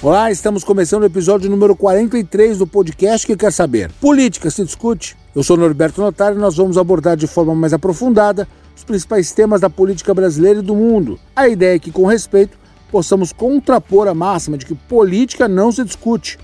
Olá, 0.00 0.30
estamos 0.30 0.62
começando 0.62 1.02
o 1.02 1.06
episódio 1.06 1.50
número 1.50 1.74
43 1.74 2.58
do 2.58 2.68
podcast 2.68 3.26
que 3.26 3.36
quer 3.36 3.52
saber. 3.52 3.90
Política 4.00 4.48
se 4.48 4.64
discute? 4.64 5.16
Eu 5.34 5.42
sou 5.42 5.56
Norberto 5.56 6.00
Notari 6.00 6.36
e 6.36 6.38
nós 6.38 6.56
vamos 6.56 6.78
abordar 6.78 7.16
de 7.16 7.26
forma 7.26 7.52
mais 7.52 7.72
aprofundada 7.72 8.46
os 8.76 8.84
principais 8.84 9.32
temas 9.32 9.60
da 9.60 9.68
política 9.68 10.14
brasileira 10.14 10.60
e 10.60 10.62
do 10.62 10.76
mundo. 10.76 11.18
A 11.34 11.48
ideia 11.48 11.74
é 11.74 11.78
que, 11.80 11.90
com 11.90 12.06
respeito, 12.06 12.56
possamos 12.92 13.32
contrapor 13.32 14.06
a 14.06 14.14
máxima 14.14 14.56
de 14.56 14.66
que 14.66 14.74
política 14.76 15.48
não 15.48 15.72
se 15.72 15.84
discute. 15.84 16.38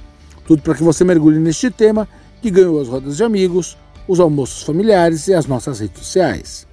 Tudo 0.48 0.60
para 0.60 0.74
que 0.74 0.82
você 0.82 1.04
mergulhe 1.04 1.38
neste 1.38 1.70
tema 1.70 2.08
que 2.42 2.50
ganhou 2.50 2.80
as 2.80 2.88
rodas 2.88 3.18
de 3.18 3.22
amigos, 3.22 3.78
os 4.08 4.18
almoços 4.18 4.64
familiares 4.64 5.28
e 5.28 5.34
as 5.34 5.46
nossas 5.46 5.78
redes 5.78 5.98
sociais. 5.98 6.66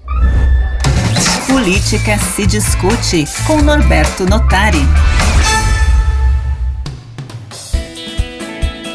Política 1.46 2.18
se 2.36 2.48
discute 2.48 3.26
com 3.46 3.62
Norberto 3.62 4.26
Notari. 4.26 4.82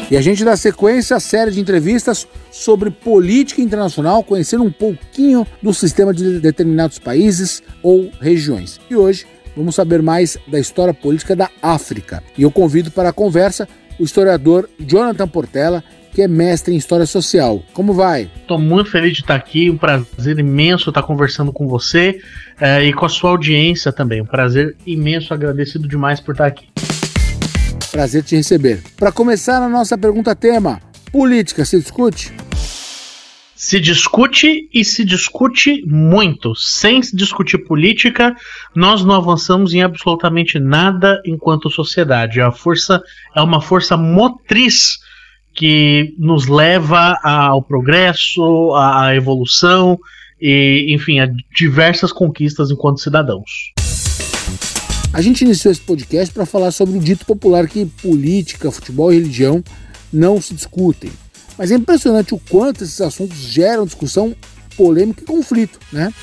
E 0.09 0.15
a 0.15 0.21
gente 0.21 0.45
dá 0.45 0.55
sequência 0.55 1.17
à 1.17 1.19
série 1.19 1.51
de 1.51 1.59
entrevistas 1.59 2.25
sobre 2.49 2.89
política 2.89 3.61
internacional, 3.61 4.23
conhecendo 4.23 4.63
um 4.63 4.71
pouquinho 4.71 5.45
do 5.61 5.73
sistema 5.73 6.13
de 6.13 6.39
determinados 6.39 6.97
países 6.97 7.61
ou 7.83 8.09
regiões. 8.21 8.79
E 8.89 8.95
hoje 8.95 9.25
vamos 9.55 9.75
saber 9.75 10.01
mais 10.01 10.37
da 10.47 10.57
história 10.57 10.93
política 10.93 11.35
da 11.35 11.49
África. 11.61 12.23
E 12.37 12.43
eu 12.43 12.51
convido 12.51 12.89
para 12.89 13.09
a 13.09 13.13
conversa 13.13 13.67
o 13.99 14.03
historiador 14.03 14.69
Jonathan 14.79 15.27
Portela, 15.27 15.83
que 16.13 16.21
é 16.21 16.27
mestre 16.27 16.73
em 16.73 16.77
História 16.77 17.05
Social. 17.05 17.61
Como 17.73 17.93
vai? 17.93 18.29
Estou 18.41 18.57
muito 18.57 18.89
feliz 18.89 19.13
de 19.13 19.21
estar 19.21 19.35
aqui, 19.35 19.69
um 19.69 19.77
prazer 19.77 20.39
imenso 20.39 20.89
estar 20.89 21.03
conversando 21.03 21.51
com 21.51 21.67
você 21.67 22.21
eh, 22.61 22.85
e 22.85 22.93
com 22.93 23.05
a 23.05 23.09
sua 23.09 23.31
audiência 23.31 23.91
também. 23.91 24.21
Um 24.21 24.25
prazer 24.25 24.75
imenso, 24.85 25.33
agradecido 25.33 25.85
demais 25.85 26.21
por 26.21 26.31
estar 26.31 26.45
aqui. 26.45 26.67
Prazer 27.97 28.21
te 28.21 28.35
receber. 28.35 28.83
Para 28.95 29.11
começar 29.11 29.59
a 29.59 29.67
nossa 29.67 29.97
pergunta 29.97 30.35
tema, 30.35 30.79
política 31.11 31.65
se 31.65 31.79
discute? 31.79 32.31
Se 33.55 33.79
discute 33.79 34.69
e 34.71 34.85
se 34.85 35.03
discute 35.03 35.83
muito. 35.83 36.53
Sem 36.53 37.01
discutir 37.11 37.57
política, 37.65 38.35
nós 38.75 39.03
não 39.03 39.15
avançamos 39.15 39.73
em 39.73 39.81
absolutamente 39.81 40.59
nada 40.59 41.19
enquanto 41.25 41.71
sociedade. 41.71 42.39
A 42.39 42.51
força 42.51 43.01
é 43.35 43.41
uma 43.41 43.61
força 43.61 43.97
motriz 43.97 44.99
que 45.55 46.13
nos 46.19 46.45
leva 46.45 47.17
ao 47.23 47.63
progresso, 47.63 48.75
à 48.75 49.15
evolução 49.15 49.97
e, 50.39 50.85
enfim, 50.93 51.19
a 51.19 51.27
diversas 51.51 52.11
conquistas 52.11 52.69
enquanto 52.69 53.01
cidadãos. 53.01 53.75
A 55.17 55.21
gente 55.23 55.43
iniciou 55.43 55.71
esse 55.71 55.81
podcast 55.81 56.31
para 56.31 56.45
falar 56.45 56.69
sobre 56.69 56.95
o 56.95 57.01
dito 57.01 57.25
popular 57.25 57.67
que 57.67 57.87
política, 57.87 58.69
futebol 58.69 59.11
e 59.11 59.15
religião 59.15 59.63
não 60.13 60.39
se 60.39 60.53
discutem. 60.53 61.11
Mas 61.57 61.71
é 61.71 61.75
impressionante 61.75 62.35
o 62.35 62.39
quanto 62.51 62.83
esses 62.83 63.01
assuntos 63.01 63.35
geram 63.35 63.87
discussão, 63.87 64.35
polêmica 64.77 65.23
e 65.23 65.25
conflito, 65.25 65.79
né? 65.91 66.13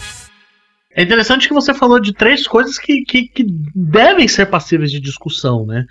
É 0.92 1.02
interessante 1.02 1.48
que 1.48 1.54
você 1.54 1.74
falou 1.74 1.98
de 1.98 2.12
três 2.12 2.46
coisas 2.46 2.78
que, 2.78 3.02
que, 3.04 3.26
que 3.26 3.44
devem 3.74 4.28
ser 4.28 4.46
passíveis 4.46 4.92
de 4.92 5.00
discussão, 5.00 5.66
né? 5.66 5.84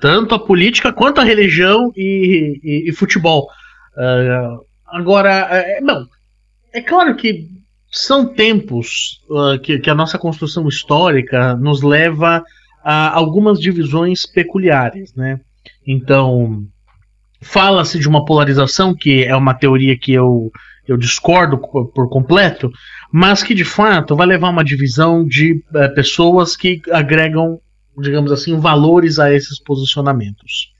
Tanto 0.00 0.36
a 0.36 0.38
política 0.38 0.92
quanto 0.92 1.20
a 1.20 1.24
religião 1.24 1.92
e, 1.96 2.60
e, 2.62 2.88
e 2.88 2.92
futebol. 2.92 3.48
Uh, 3.96 4.64
agora, 4.86 5.48
é, 5.50 5.80
não, 5.80 6.06
é 6.72 6.80
claro 6.80 7.16
que 7.16 7.48
são 7.94 8.26
tempos 8.26 9.20
uh, 9.30 9.56
que, 9.60 9.78
que, 9.78 9.88
a 9.88 9.94
nossa 9.94 10.18
construção 10.18 10.66
histórica 10.66 11.54
nos 11.54 11.80
leva 11.80 12.42
a 12.82 13.16
algumas 13.16 13.60
divisões 13.60 14.26
peculiares, 14.26 15.14
né? 15.14 15.38
Então, 15.86 16.64
fala-se 17.40 17.96
de 18.00 18.08
uma 18.08 18.24
polarização, 18.24 18.92
que 18.92 19.22
é 19.22 19.36
uma 19.36 19.54
teoria 19.54 19.96
que 19.96 20.12
eu, 20.12 20.50
eu 20.88 20.96
discordo 20.96 21.56
por 21.56 22.08
completo, 22.08 22.68
mas 23.12 23.44
que 23.44 23.54
de 23.54 23.64
fato 23.64 24.16
vai 24.16 24.26
levar 24.26 24.48
a 24.48 24.50
uma 24.50 24.64
divisão 24.64 25.24
de 25.24 25.52
uh, 25.52 25.94
pessoas 25.94 26.56
que 26.56 26.82
agregam, 26.90 27.60
digamos 27.96 28.32
assim, 28.32 28.58
valores 28.58 29.20
a 29.20 29.32
esses 29.32 29.60
posicionamentos. 29.60 30.74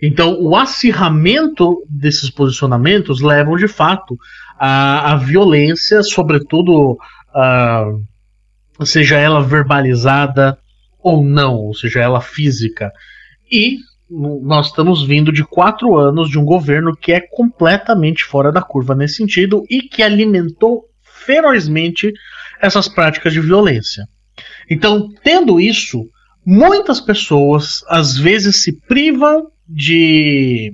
Então, 0.00 0.40
o 0.40 0.56
acirramento 0.56 1.82
desses 1.88 2.30
posicionamentos 2.30 3.20
levam 3.20 3.56
de 3.56 3.68
fato 3.68 4.18
a, 4.58 5.12
a 5.12 5.16
violência, 5.16 6.02
sobretudo, 6.02 6.92
uh, 6.92 8.84
seja 8.84 9.16
ela 9.16 9.42
verbalizada 9.42 10.58
ou 10.98 11.22
não, 11.22 11.54
ou 11.54 11.74
seja 11.74 12.00
ela 12.00 12.20
física. 12.20 12.90
E 13.50 13.78
nós 14.08 14.68
estamos 14.68 15.04
vindo 15.04 15.32
de 15.32 15.44
quatro 15.44 15.96
anos 15.96 16.30
de 16.30 16.38
um 16.38 16.44
governo 16.44 16.96
que 16.96 17.12
é 17.12 17.20
completamente 17.20 18.24
fora 18.24 18.52
da 18.52 18.62
curva 18.62 18.94
nesse 18.94 19.16
sentido 19.16 19.64
e 19.68 19.82
que 19.82 20.02
alimentou 20.02 20.84
ferozmente 21.02 22.12
essas 22.60 22.88
práticas 22.88 23.32
de 23.32 23.40
violência. 23.40 24.04
Então, 24.70 25.08
tendo 25.22 25.60
isso, 25.60 26.08
muitas 26.44 27.00
pessoas 27.00 27.82
às 27.88 28.16
vezes 28.16 28.62
se 28.62 28.80
privam 28.86 29.48
de, 29.68 30.72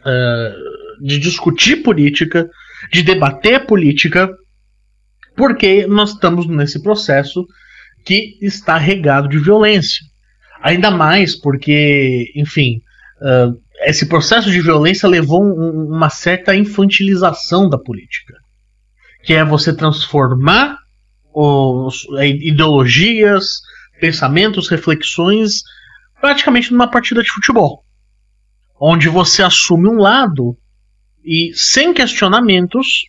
uh, 0.00 1.04
de 1.04 1.18
discutir 1.18 1.82
política, 1.82 2.48
de 2.90 3.02
debater 3.02 3.66
política, 3.66 4.28
porque 5.36 5.86
nós 5.86 6.10
estamos 6.10 6.46
nesse 6.46 6.82
processo 6.82 7.46
que 8.04 8.38
está 8.40 8.76
regado 8.76 9.28
de 9.28 9.38
violência. 9.38 10.04
Ainda 10.62 10.90
mais 10.90 11.34
porque, 11.34 12.30
enfim, 12.36 12.80
uh, 13.20 13.58
esse 13.84 14.06
processo 14.06 14.50
de 14.50 14.60
violência 14.60 15.08
levou 15.08 15.42
um, 15.42 15.88
uma 15.94 16.08
certa 16.08 16.54
infantilização 16.54 17.68
da 17.68 17.78
política, 17.78 18.34
que 19.24 19.34
é 19.34 19.44
você 19.44 19.74
transformar 19.74 20.76
os, 21.34 22.06
ideologias, 22.20 23.60
pensamentos, 24.00 24.68
reflexões 24.68 25.62
praticamente 26.20 26.70
numa 26.70 26.88
partida 26.88 27.22
de 27.22 27.30
futebol, 27.30 27.84
onde 28.80 29.08
você 29.08 29.42
assume 29.42 29.88
um 29.88 29.98
lado 29.98 30.56
e 31.24 31.52
sem 31.54 31.92
questionamentos 31.92 33.04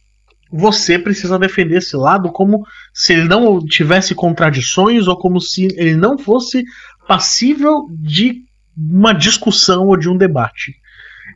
você 0.52 1.00
precisa 1.00 1.40
defender 1.40 1.78
esse 1.78 1.96
lado 1.98 2.32
como 2.32 2.64
se 2.94 3.14
ele 3.14 3.28
não 3.28 3.66
tivesse 3.66 4.14
contradições 4.14 5.08
ou 5.08 5.18
como 5.18 5.42
se 5.42 5.68
ele 5.76 5.96
não 5.96 6.18
fosse 6.18 6.64
passível 7.08 7.88
de 7.90 8.44
uma 8.78 9.14
discussão 9.14 9.88
ou 9.88 9.98
de 9.98 10.08
um 10.08 10.16
debate. 10.16 10.76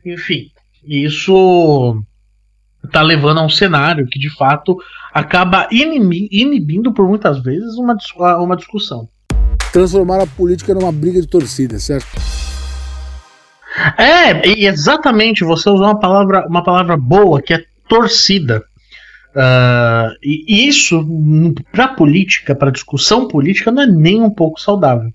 Enfim, 0.04 0.50
isso 0.86 2.00
está 2.84 3.02
levando 3.02 3.38
a 3.38 3.44
um 3.44 3.50
cenário 3.50 4.06
que 4.06 4.20
de 4.20 4.30
fato 4.30 4.76
acaba 5.12 5.68
inibindo 5.72 6.92
por 6.92 7.08
muitas 7.08 7.42
vezes 7.42 7.74
uma, 7.76 7.96
uma 8.38 8.56
discussão. 8.56 9.08
Transformar 9.72 10.22
a 10.22 10.26
política 10.26 10.72
numa 10.72 10.92
briga 10.92 11.20
de 11.20 11.26
torcida, 11.26 11.78
certo? 11.80 12.06
É, 13.96 14.48
exatamente, 14.64 15.44
você 15.44 15.68
usou 15.70 15.86
uma 15.86 15.98
palavra, 15.98 16.46
uma 16.46 16.62
palavra 16.62 16.96
boa, 16.96 17.40
que 17.40 17.54
é 17.54 17.64
torcida. 17.88 18.62
Uh, 19.30 20.10
e 20.22 20.66
isso, 20.66 21.06
para 21.70 21.88
política, 21.88 22.54
para 22.54 22.72
discussão 22.72 23.28
política, 23.28 23.70
não 23.70 23.82
é 23.82 23.86
nem 23.86 24.22
um 24.22 24.30
pouco 24.30 24.60
saudável. 24.60 25.10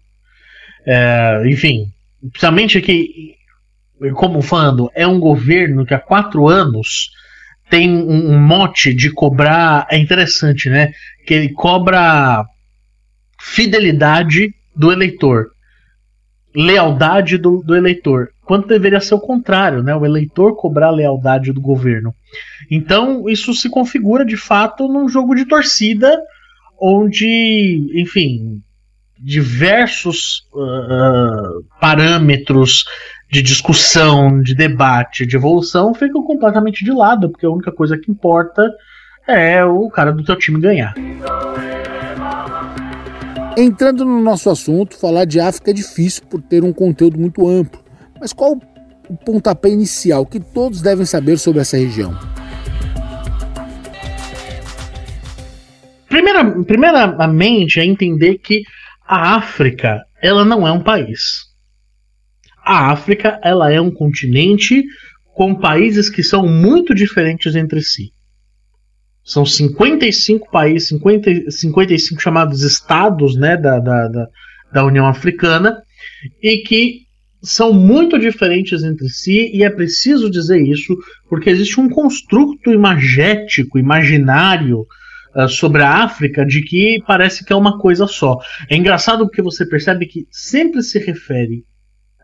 É, 0.85 1.43
enfim, 1.45 1.87
principalmente 2.31 2.81
que, 2.81 3.35
como 4.15 4.41
falando, 4.41 4.89
é 4.93 5.07
um 5.07 5.19
governo 5.19 5.85
que 5.85 5.93
há 5.93 5.99
quatro 5.99 6.47
anos 6.47 7.09
tem 7.69 7.89
um, 7.89 8.33
um 8.33 8.39
mote 8.39 8.93
de 8.93 9.09
cobrar. 9.09 9.87
É 9.89 9.97
interessante, 9.97 10.69
né? 10.69 10.91
Que 11.25 11.33
ele 11.33 11.49
cobra 11.49 12.45
fidelidade 13.39 14.53
do 14.75 14.91
eleitor, 14.91 15.47
lealdade 16.55 17.37
do, 17.37 17.61
do 17.63 17.75
eleitor, 17.75 18.29
quando 18.45 18.67
deveria 18.67 18.99
ser 18.99 19.15
o 19.15 19.19
contrário, 19.19 19.81
né? 19.81 19.95
O 19.95 20.05
eleitor 20.05 20.55
cobrar 20.55 20.87
a 20.87 20.91
lealdade 20.91 21.51
do 21.51 21.61
governo. 21.61 22.13
Então, 22.69 23.29
isso 23.29 23.53
se 23.53 23.69
configura 23.69 24.25
de 24.25 24.37
fato 24.37 24.87
num 24.87 25.07
jogo 25.07 25.33
de 25.33 25.45
torcida, 25.45 26.19
onde, 26.79 27.89
enfim, 27.93 28.61
diversos 29.17 30.45
uh, 30.53 31.63
parâmetros 31.79 32.83
de 33.31 33.41
discussão, 33.41 34.41
de 34.41 34.53
debate, 34.53 35.25
de 35.25 35.35
evolução 35.35 35.93
ficam 35.93 36.21
completamente 36.23 36.83
de 36.83 36.91
lado, 36.91 37.29
porque 37.29 37.45
a 37.45 37.49
única 37.49 37.71
coisa 37.71 37.97
que 37.97 38.11
importa 38.11 38.69
é 39.27 39.63
o 39.63 39.89
cara 39.89 40.11
do 40.11 40.23
teu 40.23 40.37
time 40.37 40.59
ganhar. 40.59 40.93
Entrando 43.57 44.03
no 44.03 44.21
nosso 44.21 44.49
assunto, 44.49 44.97
falar 44.97 45.25
de 45.25 45.39
África 45.39 45.71
é 45.71 45.73
difícil 45.73 46.23
por 46.29 46.41
ter 46.41 46.63
um 46.63 46.73
conteúdo 46.73 47.19
muito 47.19 47.47
amplo. 47.47 47.82
Mas 48.23 48.31
qual 48.31 48.53
o 49.09 49.17
pontapé 49.17 49.67
inicial 49.67 50.25
que 50.25 50.39
todos 50.39 50.81
devem 50.81 51.05
saber 51.05 51.37
sobre 51.37 51.59
essa 51.59 51.75
região? 51.75 52.17
Primeira, 56.07 56.63
primeiramente 56.63 57.81
é 57.81 57.85
entender 57.85 58.37
que 58.37 58.63
a 59.05 59.35
África 59.35 60.05
ela 60.21 60.45
não 60.45 60.65
é 60.65 60.71
um 60.71 60.81
país. 60.81 61.49
A 62.63 62.91
África 62.93 63.41
ela 63.43 63.69
é 63.69 63.81
um 63.81 63.91
continente 63.91 64.85
com 65.33 65.53
países 65.53 66.09
que 66.09 66.23
são 66.23 66.47
muito 66.47 66.95
diferentes 66.95 67.57
entre 67.57 67.81
si. 67.81 68.13
São 69.21 69.45
55 69.45 70.49
países, 70.49 70.87
50, 70.87 71.51
55 71.51 72.21
chamados 72.21 72.61
estados 72.61 73.35
né, 73.35 73.57
da, 73.57 73.79
da, 73.79 74.07
da, 74.07 74.27
da 74.71 74.85
União 74.85 75.07
Africana, 75.07 75.83
e 76.41 76.59
que 76.59 77.03
são 77.43 77.73
muito 77.73 78.17
diferentes 78.17 78.83
entre 78.83 79.09
si, 79.09 79.51
e 79.53 79.63
é 79.63 79.69
preciso 79.69 80.31
dizer 80.31 80.61
isso, 80.61 80.97
porque 81.29 81.49
existe 81.49 81.79
um 81.79 81.89
construto 81.89 82.71
imagético, 82.71 83.77
imaginário, 83.77 84.87
uh, 85.35 85.49
sobre 85.49 85.83
a 85.83 86.03
África 86.03 86.45
de 86.45 86.61
que 86.61 87.03
parece 87.05 87.43
que 87.43 87.51
é 87.51 87.55
uma 87.55 87.77
coisa 87.77 88.07
só. 88.07 88.37
É 88.69 88.75
engraçado 88.77 89.25
porque 89.25 89.41
você 89.41 89.65
percebe 89.65 90.05
que 90.05 90.25
sempre 90.31 90.81
se 90.81 90.97
refere 90.99 91.65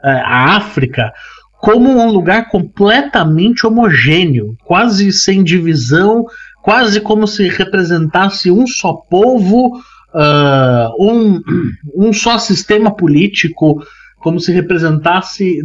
uh, 0.03 0.07
à 0.23 0.55
África 0.55 1.11
como 1.59 1.89
um 1.89 2.09
lugar 2.09 2.47
completamente 2.49 3.67
homogêneo, 3.67 4.55
quase 4.63 5.11
sem 5.11 5.43
divisão, 5.43 6.25
quase 6.63 7.01
como 7.01 7.27
se 7.27 7.49
representasse 7.49 8.49
um 8.49 8.65
só 8.65 8.93
povo, 8.93 9.77
uh, 10.13 10.89
um, 10.97 11.41
um 11.93 12.13
só 12.13 12.37
sistema 12.37 12.95
político, 12.95 13.83
como 14.19 14.39
se 14.39 14.51
representasse 14.51 15.59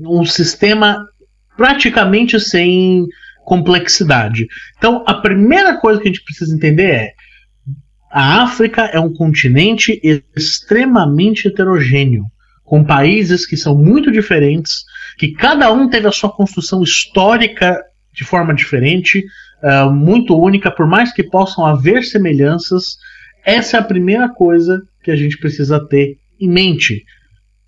um 0.00 0.24
sistema 0.24 1.04
praticamente 1.56 2.38
sem 2.38 3.06
complexidade. 3.44 4.46
Então, 4.78 5.04
a 5.06 5.14
primeira 5.14 5.78
coisa 5.78 6.00
que 6.00 6.08
a 6.08 6.12
gente 6.12 6.24
precisa 6.24 6.54
entender 6.54 6.90
é 6.90 7.12
a 8.10 8.42
África 8.42 8.82
é 8.82 9.00
um 9.00 9.12
continente 9.12 10.00
extremamente 10.36 11.48
heterogêneo, 11.48 12.26
com 12.62 12.84
países 12.84 13.46
que 13.46 13.56
são 13.56 13.74
muito 13.74 14.12
diferentes, 14.12 14.84
que 15.18 15.32
cada 15.32 15.72
um 15.72 15.88
teve 15.88 16.06
a 16.06 16.12
sua 16.12 16.30
construção 16.30 16.82
histórica 16.82 17.82
de 18.12 18.24
forma 18.24 18.54
diferente, 18.54 19.24
uh, 19.62 19.90
muito 19.90 20.36
única, 20.36 20.70
por 20.70 20.86
mais 20.86 21.12
que 21.12 21.22
possam 21.22 21.64
haver 21.64 22.02
semelhanças, 22.04 22.98
essa 23.44 23.78
é 23.78 23.80
a 23.80 23.84
primeira 23.84 24.28
coisa 24.28 24.82
que 25.02 25.10
a 25.10 25.16
gente 25.16 25.38
precisa 25.38 25.80
ter 25.88 26.18
em 26.38 26.48
mente. 26.48 27.04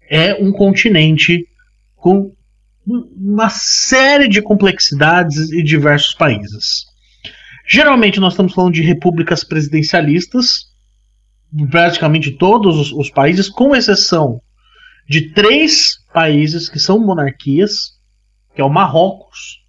É 0.08 0.34
um 0.34 0.52
continente 0.52 1.46
com 1.96 2.32
uma 2.86 3.48
série 3.48 4.28
de 4.28 4.42
complexidades 4.42 5.50
e 5.50 5.62
diversos 5.62 6.14
países. 6.14 6.84
Geralmente 7.66 8.20
nós 8.20 8.34
estamos 8.34 8.52
falando 8.52 8.74
de 8.74 8.82
repúblicas 8.82 9.42
presidencialistas, 9.42 10.66
praticamente 11.70 12.32
todos 12.32 12.78
os, 12.78 12.92
os 12.92 13.10
países, 13.10 13.48
com 13.48 13.74
exceção 13.74 14.40
de 15.08 15.32
três 15.32 15.98
países 16.12 16.68
que 16.68 16.78
são 16.78 16.98
monarquias, 16.98 17.94
que 18.54 18.60
é 18.60 18.64
o 18.64 18.70
Marrocos, 18.70 19.60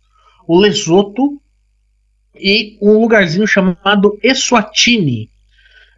o 0.47 0.59
Lesoto 0.59 1.41
e 2.35 2.77
um 2.81 2.99
lugarzinho 2.99 3.47
chamado 3.47 4.19
Eswatini, 4.21 5.29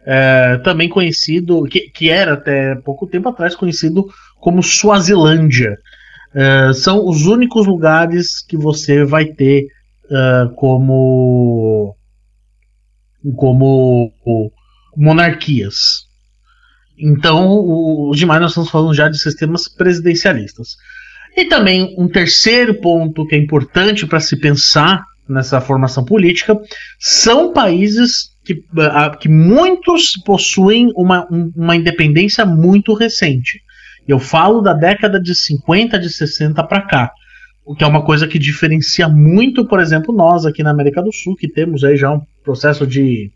é, 0.06 0.56
também 0.58 0.88
conhecido, 0.88 1.64
que, 1.64 1.90
que 1.90 2.08
era 2.08 2.34
até 2.34 2.76
pouco 2.76 3.06
tempo 3.06 3.28
atrás 3.28 3.54
conhecido 3.54 4.08
como 4.40 4.62
Suazilândia. 4.62 5.76
É, 6.34 6.72
são 6.74 7.06
os 7.06 7.26
únicos 7.26 7.66
lugares 7.66 8.44
que 8.46 8.56
você 8.56 9.04
vai 9.04 9.24
ter 9.26 9.66
uh, 10.04 10.54
como 10.54 11.96
como 13.34 14.12
monarquias. 14.96 16.06
Então, 16.98 18.08
os 18.08 18.18
demais 18.18 18.40
nós 18.40 18.50
estamos 18.50 18.70
falando 18.70 18.94
já 18.94 19.08
de 19.08 19.18
sistemas 19.18 19.68
presidencialistas. 19.68 20.76
E 21.36 21.44
também 21.44 21.94
um 21.98 22.08
terceiro 22.08 22.74
ponto 22.80 23.26
que 23.26 23.36
é 23.36 23.38
importante 23.38 24.06
para 24.06 24.20
se 24.20 24.36
pensar 24.36 25.04
nessa 25.28 25.60
formação 25.60 26.04
política 26.04 26.58
são 26.98 27.52
países 27.52 28.30
que, 28.44 28.64
que 29.20 29.28
muitos 29.28 30.14
possuem 30.24 30.90
uma, 30.96 31.26
uma 31.54 31.76
independência 31.76 32.44
muito 32.46 32.94
recente. 32.94 33.60
Eu 34.08 34.18
falo 34.18 34.62
da 34.62 34.72
década 34.72 35.20
de 35.20 35.34
50, 35.34 35.98
de 35.98 36.08
60 36.08 36.64
para 36.64 36.80
cá. 36.80 37.12
O 37.64 37.74
que 37.74 37.84
é 37.84 37.86
uma 37.86 38.02
coisa 38.02 38.26
que 38.26 38.38
diferencia 38.38 39.06
muito, 39.06 39.66
por 39.66 39.78
exemplo, 39.78 40.14
nós 40.14 40.46
aqui 40.46 40.62
na 40.62 40.70
América 40.70 41.02
do 41.02 41.12
Sul, 41.12 41.36
que 41.36 41.46
temos 41.46 41.84
aí 41.84 41.98
já 41.98 42.10
um 42.10 42.22
processo 42.42 42.86
de 42.86 43.30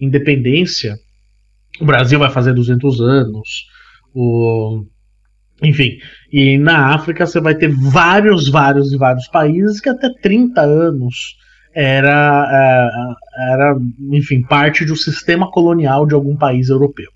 independência. 0.00 0.96
O 1.78 1.84
Brasil 1.84 2.18
vai 2.18 2.30
fazer 2.30 2.54
200 2.54 3.00
anos. 3.02 3.66
O 4.14 4.86
enfim, 5.62 5.98
e 6.32 6.56
na 6.56 6.94
África 6.94 7.26
você 7.26 7.38
vai 7.38 7.54
ter 7.54 7.68
vários, 7.68 8.48
vários 8.48 8.92
e 8.92 8.96
vários 8.96 9.28
países 9.28 9.78
que 9.78 9.90
até 9.90 10.08
30 10.22 10.58
anos 10.58 11.36
era, 11.74 12.48
é, 13.38 13.52
era 13.52 13.76
enfim, 14.10 14.42
parte 14.42 14.86
do 14.86 14.96
sistema 14.96 15.50
colonial 15.50 16.06
de 16.06 16.14
algum 16.14 16.34
país 16.34 16.70
europeu. 16.70 17.10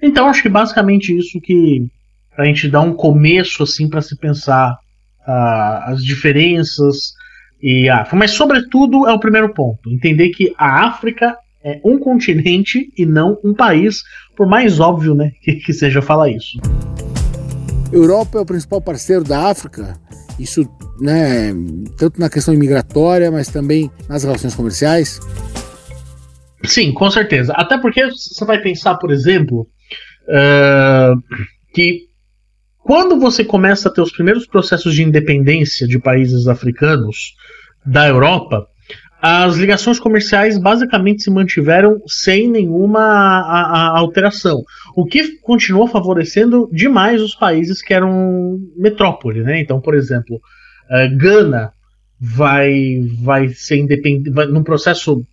Então 0.00 0.28
acho 0.28 0.42
que 0.42 0.48
basicamente 0.48 1.16
isso 1.16 1.40
que 1.40 1.88
a 2.36 2.44
gente 2.44 2.68
dá 2.68 2.80
um 2.80 2.94
começo 2.94 3.62
assim 3.62 3.88
para 3.88 4.00
se 4.00 4.16
pensar 4.16 4.78
uh, 5.26 5.90
as 5.90 6.04
diferenças 6.04 7.12
e 7.62 7.88
a 7.88 8.00
África. 8.00 8.16
Mas 8.16 8.30
sobretudo 8.32 9.08
é 9.08 9.12
o 9.12 9.20
primeiro 9.20 9.52
ponto, 9.52 9.90
entender 9.90 10.30
que 10.30 10.54
a 10.56 10.86
África 10.86 11.36
é 11.64 11.80
um 11.84 11.98
continente 11.98 12.92
e 12.96 13.06
não 13.06 13.38
um 13.44 13.54
país, 13.54 14.02
por 14.36 14.46
mais 14.46 14.80
óbvio, 14.80 15.14
né, 15.14 15.30
que, 15.42 15.54
que 15.56 15.72
seja 15.72 16.02
falar 16.02 16.30
isso. 16.30 16.58
Europa 17.92 18.38
é 18.38 18.40
o 18.40 18.46
principal 18.46 18.80
parceiro 18.80 19.22
da 19.22 19.50
África, 19.50 19.96
isso, 20.38 20.68
né, 21.00 21.52
tanto 21.98 22.18
na 22.18 22.28
questão 22.28 22.52
imigratória, 22.52 23.30
mas 23.30 23.48
também 23.48 23.90
nas 24.08 24.24
relações 24.24 24.54
comerciais. 24.54 25.20
Sim, 26.64 26.92
com 26.92 27.10
certeza. 27.10 27.52
Até 27.54 27.78
porque 27.78 28.06
você 28.10 28.44
vai 28.44 28.60
pensar, 28.60 28.96
por 28.96 29.10
exemplo, 29.10 29.66
uh, 30.28 31.22
que 31.74 32.11
quando 32.84 33.18
você 33.18 33.44
começa 33.44 33.88
a 33.88 33.92
ter 33.92 34.00
os 34.00 34.12
primeiros 34.12 34.46
processos 34.46 34.94
de 34.94 35.02
independência 35.02 35.86
de 35.86 35.98
países 35.98 36.48
africanos 36.48 37.34
da 37.84 38.06
Europa, 38.08 38.66
as 39.20 39.54
ligações 39.56 40.00
comerciais 40.00 40.58
basicamente 40.58 41.22
se 41.22 41.30
mantiveram 41.30 42.02
sem 42.08 42.50
nenhuma 42.50 43.00
a, 43.00 43.90
a 43.94 43.98
alteração, 43.98 44.64
o 44.96 45.06
que 45.06 45.38
continuou 45.40 45.86
favorecendo 45.86 46.68
demais 46.72 47.22
os 47.22 47.36
países 47.36 47.80
que 47.80 47.94
eram 47.94 48.58
metrópole, 48.76 49.44
né? 49.44 49.60
Então, 49.60 49.80
por 49.80 49.94
exemplo, 49.94 50.36
uh, 50.36 51.16
Gana 51.16 51.72
vai 52.18 53.00
vai 53.20 53.48
ser 53.50 53.76
independente, 53.76 54.30
num 54.50 54.64
processo 54.64 55.24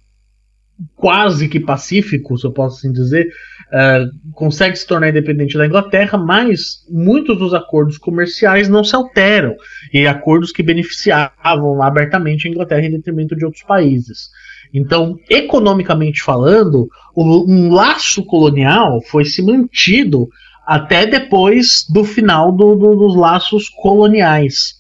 quase 0.95 1.47
que 1.47 1.59
pacífico, 1.59 2.37
se 2.37 2.45
eu 2.45 2.51
posso 2.51 2.77
assim 2.77 2.91
dizer, 2.93 3.27
uh, 3.69 4.33
consegue 4.33 4.75
se 4.75 4.85
tornar 4.85 5.09
independente 5.09 5.57
da 5.57 5.65
Inglaterra, 5.65 6.17
mas 6.17 6.85
muitos 6.89 7.37
dos 7.37 7.53
acordos 7.53 7.97
comerciais 7.97 8.69
não 8.69 8.83
se 8.83 8.95
alteram, 8.95 9.55
e 9.93 10.07
acordos 10.07 10.51
que 10.51 10.63
beneficiavam 10.63 11.81
abertamente 11.81 12.47
a 12.47 12.51
Inglaterra 12.51 12.85
em 12.85 12.91
detrimento 12.91 13.35
de 13.35 13.45
outros 13.45 13.63
países. 13.63 14.29
Então, 14.73 15.17
economicamente 15.29 16.21
falando, 16.21 16.87
um 17.15 17.73
laço 17.73 18.23
colonial 18.23 19.01
foi 19.01 19.25
se 19.25 19.41
mantido 19.41 20.29
até 20.65 21.07
depois 21.07 21.83
do 21.89 22.03
final 22.03 22.51
do, 22.51 22.75
do, 22.75 22.95
dos 22.95 23.15
laços 23.15 23.67
coloniais. 23.69 24.75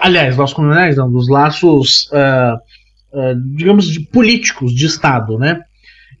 Aliás, 0.00 0.36
laços 0.36 0.54
coloniais 0.54 0.96
não, 0.96 1.10
dos 1.10 1.28
laços, 1.28 2.10
uh, 2.10 2.56
uh, 3.16 3.54
digamos, 3.54 3.86
de 3.86 4.00
políticos 4.00 4.74
de 4.74 4.86
Estado, 4.86 5.38
né? 5.38 5.60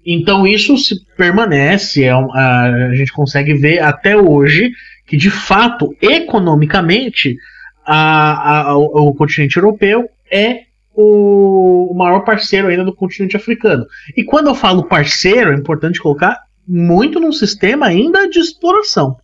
Então 0.04 0.46
isso 0.46 0.76
se 0.76 1.04
permanece, 1.16 2.04
é, 2.04 2.14
uh, 2.14 2.30
a 2.32 2.94
gente 2.94 3.12
consegue 3.12 3.54
ver 3.54 3.80
até 3.80 4.16
hoje 4.16 4.72
que 5.06 5.16
de 5.16 5.30
fato, 5.30 5.94
economicamente, 6.00 7.36
a, 7.84 8.70
a, 8.70 8.76
o, 8.76 9.08
o 9.08 9.14
continente 9.14 9.56
europeu 9.56 10.08
é 10.30 10.62
o, 10.94 11.92
maior 11.94 12.20
parceiro 12.20 12.68
ainda 12.68 12.84
do 12.84 12.94
continente 12.94 13.36
africano. 13.36 13.86
E 14.16 14.24
quando 14.24 14.48
eu 14.48 14.54
falo 14.54 14.88
parceiro, 14.88 15.52
é 15.52 15.56
importante 15.56 16.00
colocar 16.00 16.40
muito 16.66 17.18
num 17.18 17.32
sistema 17.32 17.86
ainda 17.86 18.28
de 18.28 18.38
exploração. 18.38 19.16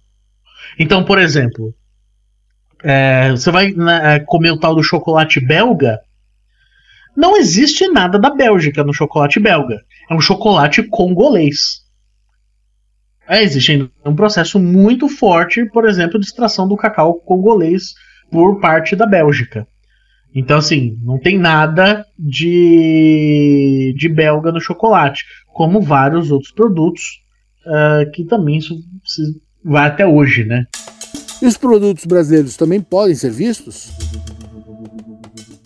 Então, 0.79 1.05
por 1.05 1.19
exemplo, 1.19 1.75
é, 2.83 3.31
você 3.31 3.51
vai 3.51 3.73
né, 3.73 4.21
comer 4.21 4.51
o 4.51 4.59
tal 4.59 4.75
do 4.75 4.83
chocolate 4.83 5.41
belga. 5.41 6.01
Não 7.19 7.37
existe 7.37 7.89
nada 7.89 8.17
da 8.17 8.31
Bélgica 8.31 8.85
no 8.85 8.95
chocolate 8.95 9.41
belga. 9.41 9.83
É 10.09 10.15
um 10.15 10.21
chocolate 10.21 10.85
congolês. 10.85 11.81
É, 13.29 13.43
existe 13.43 13.91
um 14.07 14.15
processo 14.15 14.57
muito 14.61 15.09
forte, 15.09 15.65
por 15.73 15.85
exemplo, 15.85 16.21
de 16.21 16.27
extração 16.27 16.69
do 16.69 16.77
cacau 16.77 17.15
congolês 17.15 17.93
por 18.31 18.61
parte 18.61 18.95
da 18.95 19.05
Bélgica. 19.05 19.67
Então, 20.33 20.59
assim, 20.59 20.97
não 21.03 21.19
tem 21.19 21.37
nada 21.37 22.07
de, 22.17 23.93
de 23.99 24.09
belga 24.09 24.53
no 24.53 24.61
chocolate, 24.61 25.25
como 25.53 25.83
vários 25.83 26.31
outros 26.31 26.53
produtos 26.53 27.21
uh, 27.67 28.09
que 28.13 28.23
também 28.23 28.59
isso, 28.59 28.79
vai 29.65 29.89
até 29.89 30.07
hoje, 30.07 30.45
né? 30.45 30.67
E 31.43 31.47
os 31.47 31.57
produtos 31.57 32.05
brasileiros 32.05 32.57
também 32.57 32.81
podem 32.81 33.17
ser 33.17 33.33
vistos? 33.33 33.91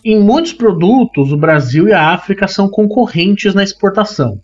Em 0.03 0.19
muitos 0.19 0.53
produtos, 0.53 1.31
o 1.31 1.37
Brasil 1.37 1.87
e 1.87 1.93
a 1.93 2.09
África 2.09 2.47
são 2.47 2.67
concorrentes 2.69 3.53
na 3.53 3.63
exportação. 3.63 4.41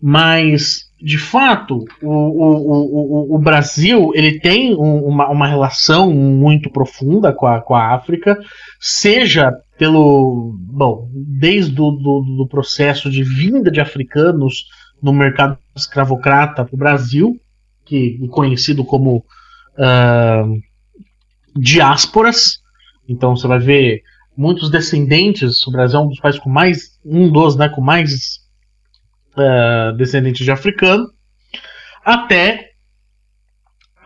Mas, 0.00 0.90
de 1.00 1.16
fato, 1.16 1.84
o, 2.02 2.10
o, 2.10 3.32
o, 3.32 3.34
o 3.34 3.38
Brasil 3.38 4.12
ele 4.14 4.38
tem 4.38 4.74
uma, 4.74 5.28
uma 5.30 5.46
relação 5.46 6.12
muito 6.12 6.70
profunda 6.70 7.32
com 7.32 7.46
a, 7.46 7.62
com 7.62 7.74
a 7.74 7.94
África, 7.94 8.38
seja 8.78 9.52
pelo. 9.78 10.54
Bom, 10.58 11.08
desde 11.12 11.80
o 11.80 11.90
do, 11.90 12.20
do 12.36 12.46
processo 12.48 13.10
de 13.10 13.22
vinda 13.22 13.70
de 13.70 13.80
africanos 13.80 14.66
no 15.02 15.12
mercado 15.12 15.58
escravocrata 15.74 16.64
para 16.64 16.74
o 16.74 16.78
Brasil, 16.78 17.40
que 17.84 18.20
é 18.22 18.28
conhecido 18.28 18.84
como 18.84 19.24
uh, 19.78 20.60
diásporas. 21.54 22.58
Então 23.08 23.36
você 23.36 23.46
vai 23.46 23.58
ver 23.58 24.02
muitos 24.36 24.70
descendentes. 24.70 25.66
O 25.66 25.70
Brasil 25.70 25.98
é 25.98 26.02
um 26.02 26.08
dos 26.08 26.20
países 26.20 26.40
com 26.40 26.50
mais, 26.50 26.98
um 27.04 27.30
dos, 27.30 27.56
né, 27.56 27.68
com 27.68 27.80
mais 27.80 28.40
uh, 29.36 29.96
descendentes 29.96 30.44
de 30.44 30.50
africano, 30.50 31.06
até 32.04 32.70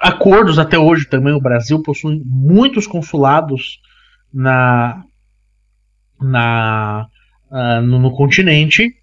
acordos 0.01 0.59
até 0.59 0.79
hoje 0.79 1.07
também 1.07 1.35
o 1.35 1.41
Brasil 1.41 1.83
possui 1.83 2.23
muitos 2.25 2.87
consulados 2.87 3.79
na, 4.33 5.05
na 6.19 7.07
uh, 7.51 7.83
no, 7.83 7.99
no, 7.99 8.13
continente 8.13 8.95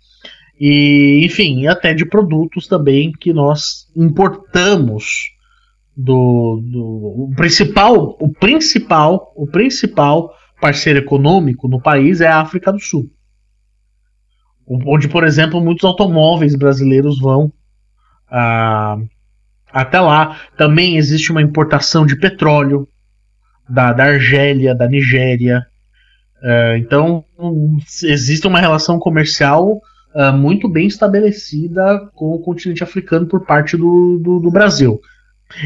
e 0.60 1.22
enfim 1.24 1.68
até 1.68 1.94
de 1.94 2.04
produtos 2.04 2.68
também 2.68 3.12
que 3.12 3.32
nós 3.32 3.88
importamos 3.96 5.30
do, 5.96 6.60
do 6.64 7.30
o 7.30 7.34
principal 7.36 8.18
o 8.20 8.34
principal 8.34 9.32
o 9.36 9.46
principal 9.46 10.34
parceiro 10.60 11.00
econômico 11.00 11.68
no 11.68 11.82
país 11.82 12.22
é 12.22 12.28
a 12.28 12.40
África 12.40 12.72
do 12.72 12.80
Sul. 12.80 13.10
Onde 14.68 15.08
por 15.08 15.24
exemplo 15.24 15.62
muitos 15.62 15.86
automóveis 15.86 16.56
brasileiros 16.56 17.20
vão 17.20 17.52
ah, 18.30 18.98
até 19.72 20.00
lá. 20.00 20.38
Também 20.58 20.98
existe 20.98 21.32
uma 21.32 21.42
importação 21.42 22.06
de 22.06 22.16
petróleo 22.16 22.88
da, 23.70 23.94
da 23.94 24.06
Argélia 24.06 24.74
da 24.74 24.88
Nigéria. 24.88 25.66
Uh, 26.42 26.78
então 26.78 27.26
existe 28.04 28.46
uma 28.46 28.60
relação 28.60 29.00
comercial 29.00 29.82
uh, 30.14 30.32
muito 30.34 30.70
bem 30.70 30.88
estabelecida 30.88 32.08
com 32.14 32.36
o 32.36 32.40
continente 32.40 32.84
africano 32.84 33.26
por 33.26 33.44
parte 33.46 33.76
do, 33.76 34.20
do, 34.22 34.40
do 34.40 34.52
Brasil. 34.52 35.02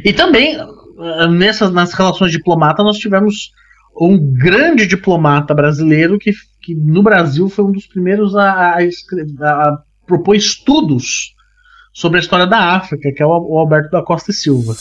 E 0.04 0.14
também, 0.14 0.58
ah, 0.60 1.28
nessas, 1.28 1.72
nas 1.72 1.92
relações 1.94 2.32
diplomatas, 2.32 2.86
nós 2.86 2.98
tivemos 2.98 3.52
um 4.00 4.18
grande 4.18 4.88
diplomata 4.88 5.54
brasileiro 5.54 6.18
que, 6.18 6.32
que 6.62 6.74
no 6.74 7.04
Brasil 7.04 7.50
foi 7.50 7.66
um 7.66 7.72
dos 7.72 7.86
primeiros 7.86 8.36
a, 8.36 8.76
a, 8.76 8.80
a 8.80 9.84
propor 10.06 10.36
estudos 10.36 11.36
sobre 11.94 12.20
a 12.20 12.22
história 12.22 12.48
da 12.48 12.76
África, 12.76 13.12
que 13.12 13.22
é 13.22 13.26
o, 13.26 13.30
o 13.30 13.58
Alberto 13.58 13.92
da 13.92 14.02
Costa 14.02 14.32
e 14.32 14.34
Silva. 14.34 14.76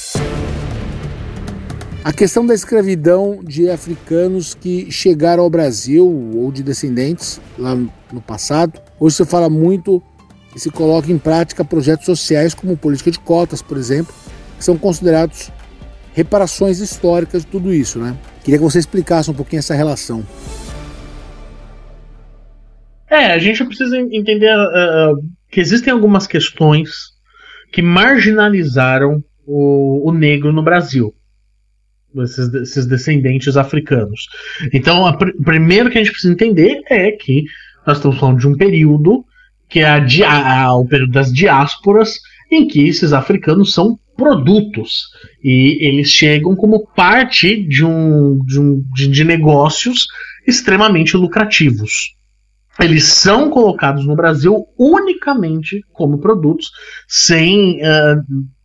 A 2.02 2.12
questão 2.12 2.46
da 2.46 2.54
escravidão 2.54 3.40
de 3.44 3.68
africanos 3.68 4.54
que 4.54 4.90
chegaram 4.90 5.42
ao 5.42 5.50
Brasil 5.50 6.06
ou 6.34 6.50
de 6.50 6.62
descendentes 6.62 7.40
lá 7.58 7.74
no 7.74 8.20
passado. 8.26 8.80
Hoje 8.98 9.16
se 9.16 9.24
fala 9.26 9.50
muito 9.50 10.02
e 10.56 10.58
se 10.58 10.70
coloca 10.70 11.12
em 11.12 11.18
prática 11.18 11.64
projetos 11.64 12.06
sociais 12.06 12.54
como 12.54 12.76
política 12.76 13.10
de 13.10 13.18
cotas, 13.18 13.60
por 13.60 13.76
exemplo, 13.76 14.14
que 14.56 14.64
são 14.64 14.78
considerados 14.78 15.52
reparações 16.20 16.80
históricas 16.80 17.44
tudo 17.44 17.72
isso, 17.72 17.98
né? 17.98 18.16
Queria 18.44 18.58
que 18.58 18.64
você 18.64 18.78
explicasse 18.78 19.30
um 19.30 19.34
pouquinho 19.34 19.60
essa 19.60 19.74
relação. 19.74 20.24
É, 23.10 23.32
a 23.32 23.38
gente 23.38 23.64
precisa 23.64 23.96
entender 23.98 24.54
uh, 24.54 25.16
que 25.50 25.60
existem 25.60 25.92
algumas 25.92 26.26
questões 26.26 26.90
que 27.72 27.82
marginalizaram 27.82 29.22
o, 29.46 30.08
o 30.08 30.12
negro 30.12 30.52
no 30.52 30.62
Brasil, 30.62 31.12
esses, 32.18 32.52
esses, 32.54 32.86
descendentes 32.86 33.56
africanos. 33.56 34.26
Então, 34.72 35.04
o 35.04 35.18
pr 35.18 35.30
primeiro 35.44 35.90
que 35.90 35.98
a 35.98 36.02
gente 36.02 36.12
precisa 36.12 36.32
entender 36.32 36.80
é 36.88 37.10
que 37.12 37.44
nós 37.86 37.96
estamos 37.96 38.18
falando 38.18 38.38
de 38.38 38.46
um 38.46 38.56
período 38.56 39.24
que 39.68 39.80
é 39.80 39.86
a, 39.88 40.64
a, 40.64 40.76
o 40.76 40.86
período 40.86 41.12
das 41.12 41.32
diásporas, 41.32 42.14
em 42.50 42.66
que 42.66 42.88
esses 42.88 43.12
africanos 43.12 43.72
são 43.72 43.98
produtos 44.20 45.04
e 45.42 45.78
eles 45.80 46.10
chegam 46.10 46.54
como 46.54 46.86
parte 46.94 47.56
de 47.66 47.82
um 47.82 48.38
de, 48.44 48.60
um, 48.60 48.84
de, 48.94 49.08
de 49.08 49.24
negócios 49.24 50.06
extremamente 50.46 51.16
lucrativos. 51.16 52.14
Eles 52.78 53.04
são 53.04 53.48
colocados 53.48 54.06
no 54.06 54.14
Brasil 54.14 54.66
unicamente 54.78 55.82
como 55.90 56.18
produtos, 56.18 56.70
sem 57.08 57.78
uh, 57.78 58.22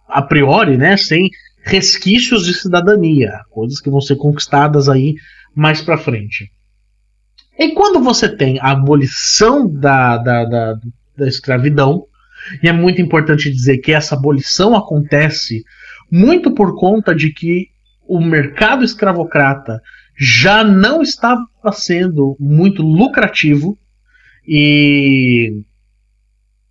a 0.10 0.22
priori, 0.22 0.76
né, 0.76 0.98
sem 0.98 1.30
resquícios 1.64 2.46
de 2.46 2.54
cidadania, 2.54 3.40
coisas 3.50 3.80
que 3.80 3.90
vão 3.90 4.02
ser 4.02 4.18
conquistadas 4.18 4.90
aí 4.90 5.16
mais 5.56 5.82
para 5.82 5.98
frente. 5.98 6.52
E 7.58 7.70
quando 7.74 8.04
você 8.04 8.28
tem 8.28 8.60
a 8.60 8.72
abolição 8.72 9.66
da, 9.66 10.18
da, 10.18 10.44
da, 10.44 10.80
da 11.18 11.28
escravidão, 11.28 12.06
e 12.62 12.68
é 12.68 12.72
muito 12.72 13.02
importante 13.02 13.52
dizer 13.52 13.80
que 13.80 13.92
essa 13.92 14.16
abolição 14.16 14.76
acontece 14.76 15.64
muito 16.12 16.54
por 16.54 16.76
conta 16.76 17.14
de 17.16 17.32
que 17.32 17.70
o 18.08 18.22
mercado 18.22 18.84
escravocrata 18.84 19.82
já 20.18 20.64
não 20.64 21.02
estava 21.02 21.46
sendo 21.74 22.38
muito 22.40 22.82
lucrativo 22.82 23.78
e 24.48 25.64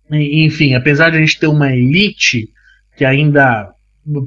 enfim, 0.09 0.75
apesar 0.75 1.09
de 1.09 1.17
a 1.17 1.19
gente 1.19 1.39
ter 1.39 1.47
uma 1.47 1.71
elite 1.71 2.49
que 2.95 3.03
ainda 3.03 3.71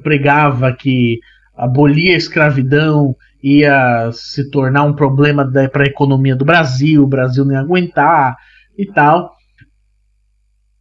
pregava 0.02 0.72
que 0.72 1.20
abolir 1.56 2.14
a 2.14 2.18
escravidão 2.18 3.16
ia 3.42 4.10
se 4.12 4.50
tornar 4.50 4.82
um 4.82 4.92
problema 4.92 5.48
para 5.72 5.84
a 5.84 5.88
economia 5.88 6.34
do 6.34 6.44
Brasil, 6.44 7.04
o 7.04 7.08
Brasil 7.08 7.44
não 7.44 7.52
ia 7.52 7.60
aguentar 7.60 8.36
e 8.76 8.84
tal 8.86 9.37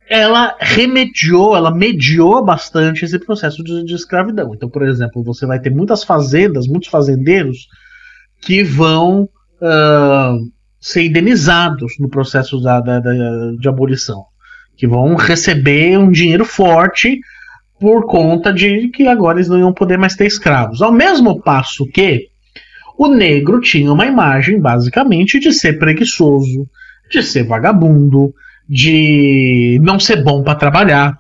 ela 0.10 0.56
remediou, 0.60 1.56
ela 1.56 1.74
mediou 1.74 2.44
bastante 2.44 3.04
esse 3.04 3.20
processo 3.20 3.64
de, 3.64 3.84
de, 3.84 3.94
escravidão. 3.94 4.54
Então, 4.54 4.70
por 4.70 4.84
exemplo, 4.84 5.24
você 5.24 5.46
vai 5.46 5.60
ter 5.60 5.70
muitas 5.70 6.04
fazendas, 6.04 6.68
muitos 6.68 6.90
fazendeiros 6.90 7.68
que 8.42 8.64
vão 8.64 9.24
uh, 9.24 10.38
ser 10.80 11.06
indenizados 11.06 11.94
no 12.00 12.10
processo 12.10 12.62
da, 12.62 12.80
da, 12.80 13.00
da, 13.00 13.12
de 13.60 13.68
abolição, 13.68 14.24
que 14.78 14.88
vão 14.88 15.16
receber 15.16 15.98
um 15.98 16.12
dinheiro 16.12 16.46
forte 16.46 17.20
por 17.80 18.06
conta 18.06 18.54
de 18.54 18.88
que 18.90 19.08
agora 19.08 19.38
eles 19.38 19.50
não 19.50 19.60
iam 19.60 19.74
poder 19.74 19.98
mais 19.98 20.16
ter 20.16 20.26
escravos. 20.26 20.82
Ao 20.82 20.92
mesmo 20.92 21.42
passo 21.42 21.86
que 21.86 22.28
o 22.98 23.08
negro 23.08 23.60
tinha 23.60 23.92
uma 23.92 24.06
imagem, 24.06 24.60
basicamente, 24.60 25.40
de 25.40 25.52
ser 25.52 25.78
preguiçoso, 25.78 26.68
de 27.12 27.22
ser 27.22 27.44
vagabundo, 27.44 28.34
de 28.68 29.80
não 29.82 30.00
ser 30.00 30.24
bom 30.24 30.44
para 30.44 30.56
trabalhar. 30.56 31.18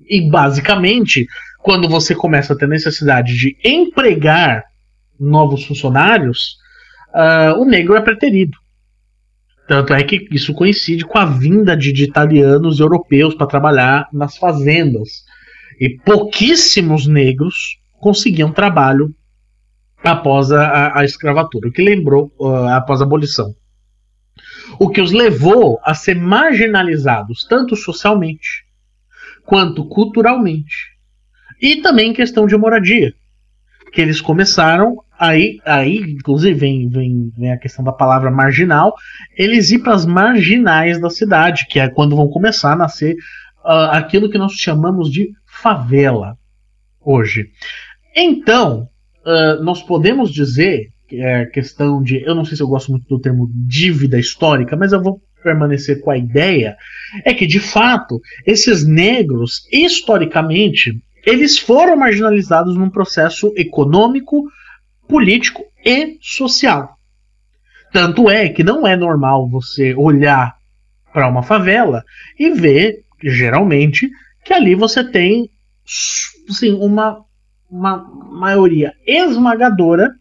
E 0.00 0.28
basicamente, 0.28 1.26
quando 1.58 1.88
você 1.88 2.14
começa 2.14 2.52
a 2.52 2.56
ter 2.56 2.68
necessidade 2.68 3.34
de 3.36 3.56
empregar 3.64 4.64
novos 5.18 5.64
funcionários, 5.64 6.56
uh, 7.14 7.58
o 7.60 7.64
negro 7.64 7.96
é 7.96 8.00
preterido. 8.00 8.56
Tanto 9.66 9.94
é 9.94 10.02
que 10.02 10.28
isso 10.30 10.52
coincide 10.52 11.06
com 11.06 11.16
a 11.16 11.24
vinda 11.24 11.74
de, 11.74 11.90
de 11.90 12.04
italianos 12.04 12.78
e 12.78 12.82
europeus 12.82 13.34
para 13.34 13.46
trabalhar 13.46 14.08
nas 14.12 14.36
fazendas. 14.36 15.24
E 15.80 15.88
pouquíssimos 15.88 17.06
negros 17.06 17.78
conseguiam 17.98 18.52
trabalho 18.52 19.14
após 20.02 20.52
a, 20.52 20.98
a 20.98 21.04
escravatura, 21.04 21.70
o 21.70 21.72
que 21.72 21.82
lembrou 21.82 22.30
uh, 22.38 22.68
após 22.68 23.00
a 23.00 23.04
abolição. 23.04 23.54
O 24.78 24.88
que 24.88 25.00
os 25.00 25.12
levou 25.12 25.78
a 25.82 25.94
ser 25.94 26.16
marginalizados 26.16 27.44
tanto 27.44 27.76
socialmente 27.76 28.64
quanto 29.44 29.84
culturalmente 29.86 30.94
e 31.60 31.76
também 31.76 32.12
questão 32.12 32.46
de 32.46 32.56
moradia, 32.56 33.12
que 33.92 34.00
eles 34.00 34.20
começaram 34.20 35.02
aí, 35.18 35.60
aí 35.64 35.98
inclusive 35.98 36.54
vem, 36.58 36.88
vem, 36.88 37.32
vem 37.36 37.52
a 37.52 37.58
questão 37.58 37.84
da 37.84 37.92
palavra 37.92 38.30
marginal, 38.30 38.94
eles 39.36 39.70
ir 39.70 39.78
para 39.78 39.94
as 39.94 40.04
marginais 40.04 41.00
da 41.00 41.10
cidade, 41.10 41.66
que 41.68 41.78
é 41.78 41.88
quando 41.88 42.16
vão 42.16 42.28
começar 42.28 42.72
a 42.72 42.76
nascer 42.76 43.14
uh, 43.64 43.90
aquilo 43.92 44.30
que 44.30 44.38
nós 44.38 44.52
chamamos 44.52 45.10
de 45.10 45.30
favela 45.46 46.36
hoje. 47.00 47.50
Então, 48.16 48.88
uh, 49.24 49.62
nós 49.62 49.82
podemos 49.82 50.32
dizer 50.32 50.93
é 51.12 51.46
questão 51.46 52.02
de. 52.02 52.22
Eu 52.22 52.34
não 52.34 52.44
sei 52.44 52.56
se 52.56 52.62
eu 52.62 52.68
gosto 52.68 52.90
muito 52.90 53.06
do 53.08 53.20
termo 53.20 53.50
dívida 53.54 54.18
histórica, 54.18 54.76
mas 54.76 54.92
eu 54.92 55.02
vou 55.02 55.20
permanecer 55.42 56.00
com 56.00 56.10
a 56.10 56.16
ideia. 56.16 56.76
É 57.24 57.34
que, 57.34 57.46
de 57.46 57.60
fato, 57.60 58.20
esses 58.46 58.86
negros, 58.86 59.66
historicamente, 59.70 61.00
eles 61.24 61.58
foram 61.58 61.96
marginalizados 61.96 62.76
num 62.76 62.90
processo 62.90 63.52
econômico, 63.56 64.44
político 65.08 65.62
e 65.84 66.18
social. 66.20 66.96
Tanto 67.92 68.28
é 68.28 68.48
que 68.48 68.64
não 68.64 68.86
é 68.86 68.96
normal 68.96 69.48
você 69.48 69.94
olhar 69.94 70.54
para 71.12 71.28
uma 71.28 71.42
favela 71.42 72.02
e 72.38 72.50
ver, 72.50 73.04
geralmente, 73.22 74.10
que 74.44 74.52
ali 74.52 74.74
você 74.74 75.04
tem 75.04 75.48
sim, 75.86 76.72
uma 76.72 77.24
uma 77.74 77.98
maioria 78.30 78.92
esmagadora 79.04 80.14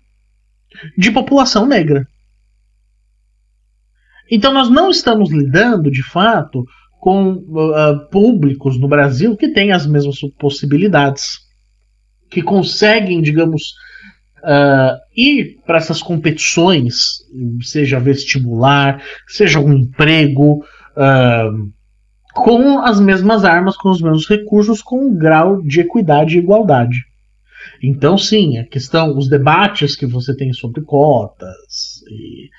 de 0.98 1.12
população 1.12 1.66
negra. 1.66 2.08
Então 4.30 4.54
nós 4.54 4.70
não 4.70 4.90
estamos 4.90 5.32
lidando, 5.32 5.92
de 5.92 6.04
fato, 6.04 6.66
com 7.00 7.34
uh, 7.34 8.10
públicos 8.10 8.80
no 8.80 8.88
Brasil 8.88 9.36
que 9.36 9.50
têm 9.50 9.72
as 9.72 9.86
mesmas 9.86 10.18
possibilidades, 10.40 11.40
que 12.30 12.42
conseguem, 12.42 13.22
digamos, 13.22 13.74
uh, 14.40 14.98
ir 15.16 15.60
para 15.66 15.78
essas 15.78 16.02
competições, 16.02 17.18
seja 17.62 18.00
vestibular, 18.00 19.04
seja 19.28 19.60
um 19.60 19.74
emprego, 19.74 20.64
uh, 20.96 21.72
com 22.34 22.80
as 22.80 23.00
mesmas 23.00 23.46
armas, 23.46 23.78
com 23.78 23.90
os 23.90 24.02
mesmos 24.02 24.28
recursos, 24.28 24.82
com 24.82 25.08
um 25.08 25.16
grau 25.16 25.62
de 25.62 25.82
equidade 25.82 26.36
e 26.36 26.40
igualdade. 26.40 26.98
Então, 27.86 28.18
sim, 28.18 28.58
a 28.58 28.64
questão, 28.64 29.18
os 29.18 29.28
debates 29.28 29.94
que 29.94 30.06
você 30.06 30.34
tem 30.34 30.54
sobre 30.54 30.82
cotas 30.84 32.02
e, 32.08 32.50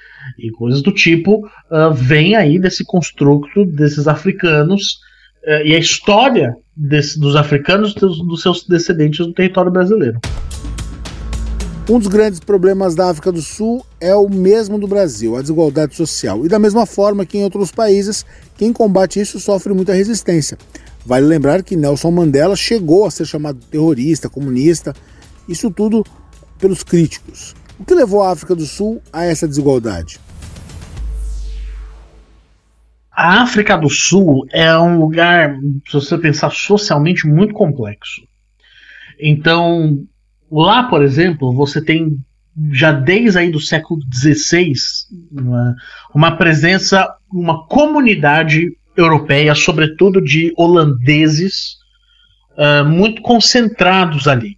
e 0.47 0.51
coisas 0.51 0.83
do 0.83 0.93
tipo, 0.93 1.39
uh, 1.39 1.95
vem 1.95 2.37
aí 2.37 2.59
desse 2.59 2.85
construto 2.85 3.65
desses 3.65 4.07
africanos 4.07 4.99
uh, 5.47 5.65
e 5.65 5.75
a 5.75 5.79
história 5.79 6.55
desse, 6.77 7.19
dos 7.19 7.37
africanos 7.37 7.95
dos, 7.95 8.19
dos 8.19 8.43
seus 8.43 8.67
descendentes 8.67 9.27
no 9.27 9.33
território 9.33 9.73
brasileiro. 9.73 10.21
Um 11.89 11.99
dos 11.99 12.09
grandes 12.09 12.41
problemas 12.41 12.95
da 12.95 13.09
África 13.09 13.33
do 13.33 13.41
Sul 13.41 13.85
é 13.99 14.15
o 14.15 14.29
mesmo 14.29 14.79
do 14.79 14.87
Brasil, 14.87 15.37
a 15.37 15.41
desigualdade 15.41 15.97
social. 15.97 16.45
E 16.45 16.49
da 16.51 16.59
mesma 16.59 16.85
forma 16.85 17.25
que 17.25 17.39
em 17.39 17.45
outros 17.45 17.73
países, 17.73 18.27
quem 18.59 18.75
combate 18.75 19.21
isso 19.21 19.41
sofre 19.41 19.73
muita 19.73 19.95
resistência. 19.95 20.59
Vale 21.05 21.27
lembrar 21.27 21.63
que 21.63 21.77
Nelson 21.77 22.11
Mandela 22.11 22.57
chegou 22.57 23.07
a 23.07 23.11
ser 23.11 23.27
chamado 23.27 23.59
terrorista, 23.71 24.31
comunista, 24.31 24.95
isso 25.49 25.71
tudo 25.71 26.05
pelos 26.59 26.83
críticos. 26.83 27.55
O 27.79 27.85
que 27.85 27.95
levou 27.95 28.23
a 28.23 28.33
África 28.33 28.55
do 28.55 28.65
Sul 28.65 29.03
a 29.13 29.25
essa 29.25 29.49
desigualdade? 29.49 30.19
A 33.11 33.43
África 33.43 33.77
do 33.77 33.89
Sul 33.89 34.47
é 34.53 34.77
um 34.77 34.99
lugar, 34.99 35.57
se 35.87 35.93
você 35.93 36.19
pensar 36.19 36.51
socialmente, 36.51 37.27
muito 37.29 37.55
complexo. 37.55 38.23
Então, 39.21 40.05
lá, 40.51 40.85
por 40.85 41.03
exemplo, 41.03 41.53
você 41.55 41.81
tem 41.81 42.19
já 42.73 42.93
desde 42.93 43.39
aí 43.39 43.51
do 43.51 43.61
século 43.61 44.01
XVI 44.13 44.73
uma, 45.31 45.75
uma 46.15 46.37
presença, 46.37 47.09
uma 47.33 47.67
comunidade 47.67 48.77
europeia, 48.97 49.55
sobretudo 49.55 50.21
de 50.21 50.53
holandeses, 50.57 51.77
uh, 52.57 52.85
muito 52.85 53.23
concentrados 53.23 54.29
ali. 54.29 54.57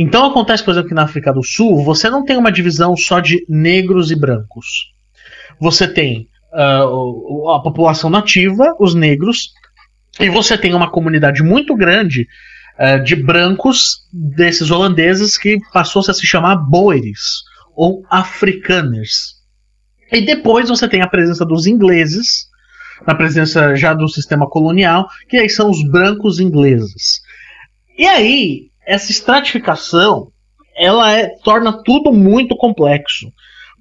Então 0.00 0.26
acontece, 0.26 0.62
por 0.62 0.70
exemplo, 0.70 0.90
que 0.90 0.94
na 0.94 1.02
África 1.02 1.32
do 1.32 1.42
Sul 1.42 1.82
você 1.82 2.08
não 2.08 2.24
tem 2.24 2.36
uma 2.36 2.52
divisão 2.52 2.96
só 2.96 3.18
de 3.18 3.44
negros 3.48 4.12
e 4.12 4.14
brancos. 4.14 4.92
Você 5.58 5.88
tem 5.88 6.28
uh, 6.52 7.50
a 7.50 7.60
população 7.60 8.08
nativa, 8.08 8.76
os 8.78 8.94
negros, 8.94 9.50
e 10.20 10.30
você 10.30 10.56
tem 10.56 10.72
uma 10.72 10.88
comunidade 10.88 11.42
muito 11.42 11.74
grande 11.74 12.28
uh, 12.78 13.02
de 13.02 13.16
brancos 13.16 14.06
desses 14.12 14.70
holandeses 14.70 15.36
que 15.36 15.58
passou 15.72 16.00
-se 16.00 16.12
a 16.12 16.14
se 16.14 16.24
chamar 16.24 16.54
boeres 16.54 17.42
ou 17.74 18.04
afrikaners. 18.08 19.34
E 20.12 20.20
depois 20.20 20.68
você 20.68 20.86
tem 20.86 21.02
a 21.02 21.08
presença 21.08 21.44
dos 21.44 21.66
ingleses, 21.66 22.46
na 23.04 23.16
presença 23.16 23.74
já 23.74 23.94
do 23.94 24.08
sistema 24.08 24.48
colonial, 24.48 25.08
que 25.28 25.36
aí 25.36 25.48
são 25.48 25.68
os 25.68 25.82
brancos 25.90 26.38
ingleses. 26.38 27.20
E 27.98 28.06
aí, 28.06 28.68
essa 28.88 29.12
estratificação 29.12 30.32
ela 30.74 31.12
é, 31.12 31.28
torna 31.44 31.82
tudo 31.84 32.10
muito 32.10 32.56
complexo. 32.56 33.30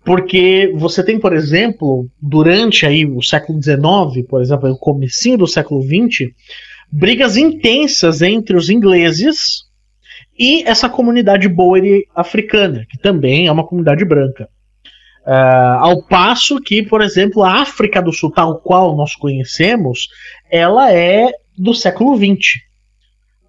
Porque 0.03 0.73
você 0.75 1.03
tem, 1.03 1.19
por 1.19 1.33
exemplo, 1.33 2.09
durante 2.21 2.85
aí 2.85 3.05
o 3.05 3.21
século 3.21 3.61
XIX, 3.61 4.27
por 4.27 4.41
exemplo, 4.41 4.69
o 4.69 4.77
comecinho 4.77 5.37
do 5.37 5.47
século 5.47 5.81
XX, 5.81 6.31
brigas 6.91 7.37
intensas 7.37 8.21
entre 8.21 8.55
os 8.55 8.69
ingleses 8.69 9.63
e 10.37 10.63
essa 10.63 10.89
comunidade 10.89 11.47
boer 11.47 12.03
africana, 12.15 12.85
que 12.89 12.97
também 12.97 13.47
é 13.47 13.51
uma 13.51 13.65
comunidade 13.65 14.03
branca. 14.05 14.49
Uh, 15.25 15.79
ao 15.79 16.03
passo 16.03 16.61
que, 16.61 16.83
por 16.83 17.01
exemplo, 17.01 17.43
a 17.43 17.61
África 17.61 18.01
do 18.01 18.13
Sul, 18.13 18.31
tal 18.31 18.59
qual 18.59 18.95
nós 18.95 19.13
conhecemos, 19.13 20.07
ela 20.49 20.93
é 20.93 21.29
do 21.57 21.73
século 21.73 22.15
XX. 22.15 22.66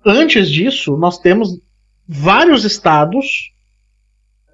Antes 0.04 0.50
disso, 0.50 0.96
nós 0.96 1.18
temos 1.18 1.50
vários 2.06 2.64
estados, 2.64 3.52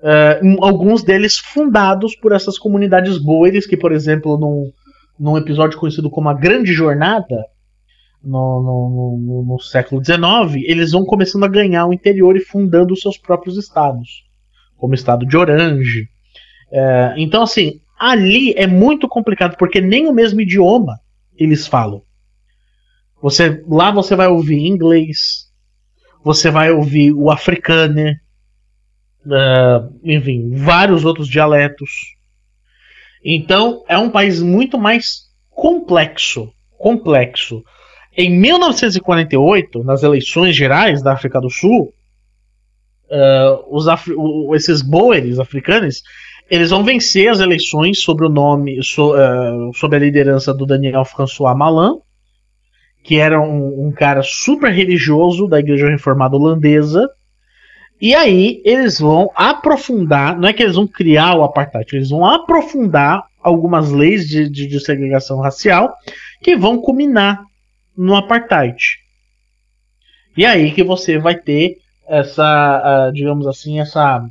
uh, 0.01 0.65
alguns 0.65 1.03
deles 1.03 1.39
fundados 1.39 2.17
por 2.17 2.33
essas 2.33 2.59
comunidades 2.59 3.19
boeres, 3.19 3.67
que, 3.67 3.77
por 3.77 3.93
exemplo, 3.93 4.37
num, 4.39 4.73
num 5.19 5.39
episódio 5.39 5.79
conhecido 5.79 6.11
como 6.11 6.29
A 6.29 6.35
Grande 6.35 6.73
Jornada, 6.73 7.45
no, 8.23 8.63
no, 8.63 9.19
no, 9.19 9.45
no 9.45 9.61
século 9.61 10.03
XIX, 10.03 10.65
eles 10.67 10.93
vão 10.93 11.05
começando 11.05 11.45
a 11.45 11.49
ganhar 11.49 11.87
o 11.87 11.93
interior 11.93 12.37
e 12.37 12.41
fundando 12.41 12.95
os 12.95 13.01
seus 13.01 13.19
próprios 13.19 13.59
estados, 13.59 14.25
como 14.77 14.93
o 14.93 14.95
estado 14.95 15.27
de 15.27 15.37
Orange. 15.37 16.09
Uh, 16.71 17.15
então, 17.19 17.43
assim, 17.43 17.81
ali 17.99 18.53
é 18.57 18.67
muito 18.67 19.07
complicado, 19.07 19.57
porque 19.59 19.81
nem 19.81 20.09
o 20.09 20.13
mesmo 20.13 20.41
idioma 20.41 20.99
eles 21.37 21.67
falam. 21.67 22.03
Você, 23.25 23.65
lá 23.67 23.91
você 23.91 24.15
vai 24.15 24.29
ouvir 24.29 24.67
inglês, 24.67 25.51
você 26.23 26.51
vai 26.51 26.71
ouvir 26.71 27.11
o 27.11 27.31
africano, 27.31 28.11
uh, 29.25 29.99
enfim, 30.05 30.51
vários 30.55 31.07
outros 31.07 31.27
dialetos. 31.27 31.91
Então 33.25 33.83
é 33.89 33.97
um 33.97 34.11
país 34.11 34.43
muito 34.43 34.77
mais 34.77 35.23
complexo, 35.49 36.53
complexo. 36.77 37.65
Em 38.15 38.29
1948, 38.29 39.83
nas 39.83 40.03
eleições 40.03 40.55
gerais 40.55 41.03
da 41.03 41.15
África 41.15 41.41
do 41.41 41.49
Sul, 41.49 41.95
uh, 43.09 43.75
os 43.75 43.87
esses 44.55 44.83
boeres 44.83 45.39
africanos 45.39 46.03
eles 46.51 46.69
vão 46.69 46.85
vencer 46.85 47.31
as 47.31 47.41
eleições 47.41 48.01
sobre 48.01 48.27
o 48.27 48.29
nome, 48.29 48.83
so, 48.83 49.15
uh, 49.15 49.73
sob 49.73 49.97
a 49.97 49.99
liderança 49.99 50.53
do 50.53 50.67
Daniel 50.67 51.07
François 51.07 51.57
Malan, 51.57 52.01
que 53.05 53.19
era 53.19 53.39
um, 53.39 53.87
um, 53.87 53.93
cara 53.93 54.23
super 54.23 54.73
religioso 54.73 55.47
da 55.47 55.61
Igreja 55.61 55.91
Reformada 55.91 56.37
Holandesa. 56.37 57.07
E 58.01 58.15
aí 58.15 58.63
eles 58.65 58.99
vão 58.99 59.31
aprofundar, 59.37 60.37
não 60.39 60.49
é 60.49 60.53
que 60.55 60.63
eles 60.63 60.75
vão 60.75 60.87
criar 60.87 61.37
o 61.37 61.45
apartheid, 61.45 61.95
eles 61.95 62.09
vão 62.09 62.25
aprofundar 62.25 63.23
algumas 63.43 63.91
leis 63.91 64.27
de, 64.27 64.49
de, 64.49 64.67
de 64.67 64.81
segregação 64.81 65.39
racial 65.39 65.95
que 66.43 66.57
vão 66.57 66.79
culminar 66.79 67.45
no 67.97 68.17
apartheid. 68.17 68.97
E 70.35 70.45
aí 70.47 70.73
que 70.73 70.83
você 70.83 71.19
vai 71.19 71.37
ter 71.37 71.77
essa, 72.09 73.09
uh, 73.09 73.13
digamos 73.13 73.47
assim, 73.47 73.81
essa, 73.81 74.27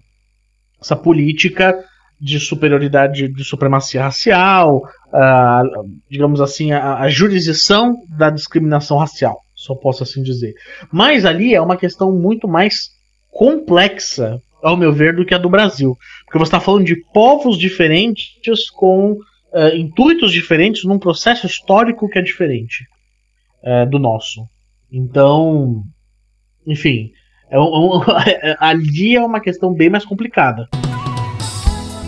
essa 0.81 0.95
política 0.95 1.79
de 2.23 2.39
superioridade, 2.39 3.27
de 3.27 3.43
supremacia 3.43 4.01
racial, 4.01 4.77
uh, 4.77 5.91
digamos 6.09 6.39
assim, 6.39 6.71
a, 6.71 6.99
a, 6.99 7.09
jurisdição 7.09 7.97
da 8.07 8.29
discriminação 8.29 8.97
racial, 8.97 9.41
só 9.53 9.75
posso 9.75 10.03
assim 10.03 10.23
dizer. 10.23 10.53
Mas 10.89 11.25
ali 11.25 11.53
é 11.53 11.59
uma 11.59 11.75
questão 11.75 12.13
muito 12.13 12.47
mais 12.47 12.91
complexa, 13.29 14.39
ao 14.61 14.77
meu 14.77 14.93
ver, 14.93 15.13
do 15.13 15.25
que 15.25 15.33
a 15.33 15.37
do 15.37 15.49
Brasil. 15.49 15.97
Porque 16.23 16.37
você 16.37 16.47
está 16.47 16.61
falando 16.61 16.85
de 16.85 16.95
povos 17.13 17.57
diferentes 17.57 18.69
com 18.69 19.11
uh, 19.11 19.75
intuitos 19.75 20.31
diferentes 20.31 20.85
num 20.85 20.97
processo 20.97 21.45
histórico 21.45 22.07
que 22.07 22.19
é 22.19 22.21
diferente 22.21 22.85
uh, 23.65 23.89
do 23.89 23.99
nosso. 23.99 24.47
Então, 24.89 25.83
enfim, 26.65 27.11
é 27.51 27.59
um, 27.59 27.99
ali 28.59 29.17
é 29.17 29.21
uma 29.21 29.41
questão 29.41 29.73
bem 29.73 29.89
mais 29.89 30.05
complicada. 30.05 30.69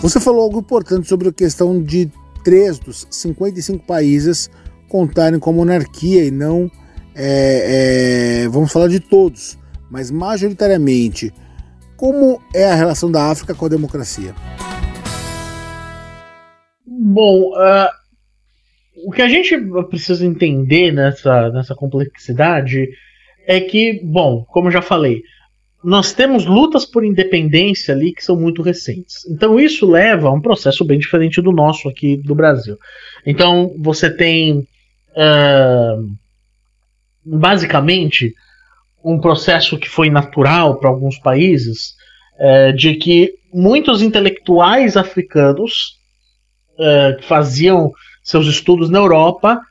Você 0.01 0.19
falou 0.19 0.43
algo 0.43 0.59
importante 0.59 1.07
sobre 1.07 1.29
a 1.29 1.33
questão 1.33 1.81
de 1.81 2.11
três 2.43 2.77
dos 2.77 3.07
55 3.09 3.85
países 3.85 4.49
contarem 4.87 5.39
com 5.39 5.49
a 5.49 5.53
monarquia 5.53 6.23
e 6.23 6.31
não, 6.31 6.69
é, 7.15 8.43
é, 8.43 8.49
vamos 8.49 8.71
falar 8.71 8.87
de 8.87 8.99
todos, 8.99 9.57
mas 9.89 10.11
majoritariamente. 10.11 11.33
Como 11.97 12.41
é 12.53 12.65
a 12.65 12.75
relação 12.75 13.09
da 13.09 13.31
África 13.31 13.55
com 13.55 13.65
a 13.65 13.69
democracia? 13.69 14.35
Bom, 16.85 17.51
uh, 17.53 17.89
o 19.07 19.11
que 19.11 19.21
a 19.21 19.29
gente 19.29 19.57
precisa 19.89 20.25
entender 20.25 20.91
nessa, 20.91 21.49
nessa 21.49 21.73
complexidade 21.73 22.89
é 23.47 23.61
que, 23.61 24.01
bom, 24.03 24.43
como 24.49 24.69
já 24.69 24.81
falei, 24.81 25.23
nós 25.85 26.13
temos 26.13 26.47
lutas 26.47 26.83
por 26.83 27.05
independência 27.05 27.93
ali 27.93 28.11
que 28.11 28.25
são 28.25 28.35
muito 28.35 28.63
recentes. 28.63 29.23
Então 29.29 29.59
isso 29.59 29.87
leva 29.87 30.27
a 30.27 30.31
um 30.31 30.41
processo 30.41 30.83
bem 30.83 30.97
diferente 30.97 31.39
do 31.43 31.51
nosso 31.51 31.87
aqui 31.87 32.17
do 32.17 32.33
Brasil. 32.33 32.75
Então 33.23 33.71
você 33.77 34.09
tem 34.09 34.67
uh, 35.11 36.11
basicamente 37.23 38.33
um 39.03 39.19
processo 39.19 39.77
que 39.77 39.87
foi 39.87 40.09
natural 40.09 40.79
para 40.79 40.89
alguns 40.89 41.19
países 41.19 41.93
uh, 42.39 42.75
de 42.75 42.95
que 42.95 43.35
muitos 43.53 44.01
intelectuais 44.01 44.97
africanos 44.97 45.99
uh, 46.79 47.15
que 47.17 47.25
faziam 47.25 47.91
seus 48.23 48.47
estudos 48.47 48.89
na 48.89 48.97
Europa 48.97 49.61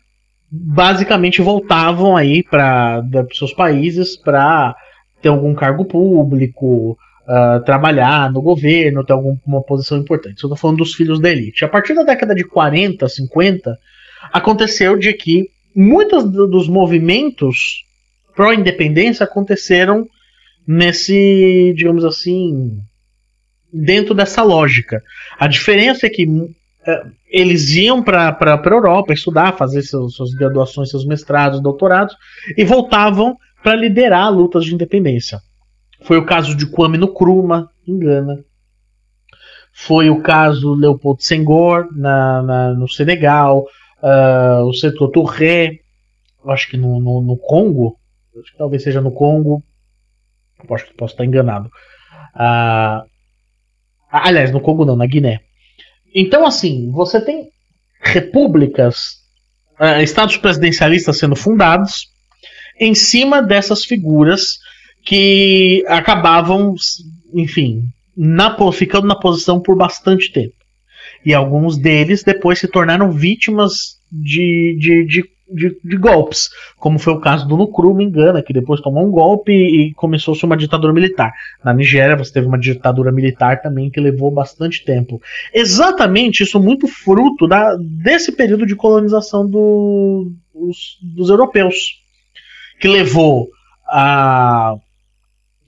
basicamente 0.49 1.43
voltavam 1.43 2.17
aí 2.17 2.45
para 2.45 3.03
seus 3.33 3.53
países 3.53 4.17
para 4.17 4.77
ter 5.25 5.31
algum 5.31 5.55
cargo 5.55 5.87
público, 5.87 6.99
uh, 7.23 7.65
trabalhar 7.65 8.31
no 8.31 8.43
governo, 8.43 9.03
ter 9.03 9.15
alguma 9.15 9.63
posição 9.63 9.97
importante. 9.97 10.43
Eu 10.43 10.49
estou 10.49 10.57
falando 10.57 10.77
dos 10.77 10.95
filhos 10.95 11.19
da 11.19 11.31
elite. 11.31 11.65
A 11.65 11.69
partir 11.69 11.95
da 11.95 12.03
década 12.03 12.35
de 12.35 12.45
40, 12.45 13.09
50, 13.09 13.79
aconteceu 14.31 14.99
de 14.99 15.15
que 15.15 15.49
muitos 15.75 16.25
dos 16.31 16.69
movimentos 16.69 17.87
pró-independência 18.37 19.25
aconteceram 19.25 20.07
nesse, 20.69 21.73
digamos 21.75 22.05
assim, 22.05 22.79
dentro 23.73 24.15
dessa 24.15 24.43
lógica. 24.43 25.03
A 25.39 25.47
diferença 25.47 26.07
é 26.07 26.11
que 26.11 26.27
uh, 26.27 26.53
eles 27.31 27.75
iam 27.75 28.03
para 28.03 28.29
a 28.29 28.69
Europa 28.69 29.15
estudar, 29.15 29.57
fazer 29.57 29.81
seus, 29.81 30.17
suas 30.17 30.35
graduações, 30.35 30.91
seus 30.91 31.07
mestrados, 31.07 31.63
doutorados, 31.63 32.15
e 32.59 32.63
voltavam 32.63 33.39
para 33.65 33.75
liderar 33.75 34.31
lutas 34.31 34.67
de 34.67 34.75
independência. 34.75 35.41
Foi 36.03 36.19
o 36.19 36.27
caso 36.27 36.55
de 36.55 36.67
Kwame 36.67 36.99
Nkrumah, 36.99 37.71
em 37.89 37.99
Gana. 37.99 38.45
Foi 39.73 40.11
o 40.11 40.21
caso 40.21 40.75
Leopoldo 40.75 41.23
Senghor, 41.23 41.89
na, 41.97 42.43
na 42.43 42.75
no 42.75 42.87
Senegal. 42.87 43.65
Uh, 44.03 44.65
o 44.67 44.75
Setor 44.75 45.11
Touré, 45.11 45.81
acho 46.47 46.69
que 46.69 46.77
no, 46.77 47.01
no, 47.01 47.23
no, 47.23 47.39
Congo. 47.39 47.99
Acho 48.39 48.53
que 48.53 48.59
talvez 48.59 48.83
seja 48.83 49.01
no 49.01 49.11
Congo. 49.11 49.65
Acho 50.71 50.87
que 50.87 50.95
posso 50.95 51.15
estar 51.15 51.25
enganado. 51.25 51.71
Uh, 52.37 53.09
aliás, 54.11 54.53
no 54.53 54.61
Congo 54.61 54.85
não, 54.85 54.95
na 54.95 55.07
Guiné. 55.07 55.41
Então, 56.15 56.45
assim, 56.45 56.91
você 56.91 57.19
tem 57.19 57.49
repúblicas, 57.99 59.23
uh, 59.81 60.03
estados 60.03 60.37
presidencialistas 60.37 61.19
sendo 61.19 61.35
fundados, 61.35 62.14
em 62.79 62.95
cima 62.95 63.43
dessas 63.43 63.85
figuras 63.85 64.59
que 65.05 65.85
acabavam, 65.87 66.75
enfim, 67.33 67.85
na, 68.17 68.57
ficando 68.73 69.07
na 69.07 69.15
posição 69.15 69.61
por 69.61 69.77
bastante 69.77 70.33
tempo. 70.33 70.55
E 71.25 71.33
alguns 71.33 71.79
deles 71.79 72.23
depois 72.23 72.59
se 72.59 72.69
tornaram 72.69 73.11
vítimas 73.11 73.99
de, 74.11 74.77
de, 74.79 75.07
de, 75.07 75.25
de, 75.51 75.77
de 75.83 75.97
golpes, 75.97 76.51
como 76.79 76.99
foi 76.99 77.13
o 77.13 77.21
caso 77.21 77.47
do 77.47 77.57
Nkrumah 77.57 78.03
em 78.03 78.11
Gana, 78.11 78.43
que 78.43 78.53
depois 78.53 78.81
tomou 78.81 79.07
um 79.07 79.11
golpe 79.11 79.53
e 79.53 79.95
começou-se 79.95 80.45
uma 80.45 80.57
ditadura 80.57 80.93
militar. 80.93 81.33
Na 81.63 81.73
Nigéria 81.73 82.17
você 82.17 82.33
teve 82.33 82.47
uma 82.47 82.59
ditadura 82.59 83.11
militar 83.11 83.61
também 83.63 83.91
que 83.91 84.01
levou 84.01 84.31
bastante 84.31 84.85
tempo. 84.85 85.21
Exatamente 85.53 86.43
isso 86.43 86.61
muito 86.61 86.87
fruto 86.87 87.47
da, 87.47 87.77
desse 87.77 88.33
período 88.33 88.67
de 88.67 88.77
colonização 88.77 89.49
do, 89.49 90.31
dos, 90.55 90.99
dos 91.03 91.31
europeus 91.31 92.04
que 92.79 92.89
levou 92.89 93.51
a 93.87 94.77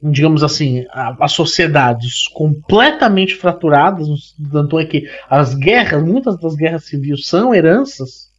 digamos 0.03 0.43
assim, 0.43 0.87
as 0.93 1.33
sociedades 1.33 2.29
completamente 2.29 3.35
fraturadas, 3.35 4.07
tanto 4.53 4.79
é 4.79 4.85
que 4.85 5.09
as 5.29 5.55
guerras, 5.55 6.03
muitas 6.03 6.39
das 6.39 6.55
guerras 6.55 6.85
civis 6.85 7.27
são 7.27 7.55
heranças 7.55 8.31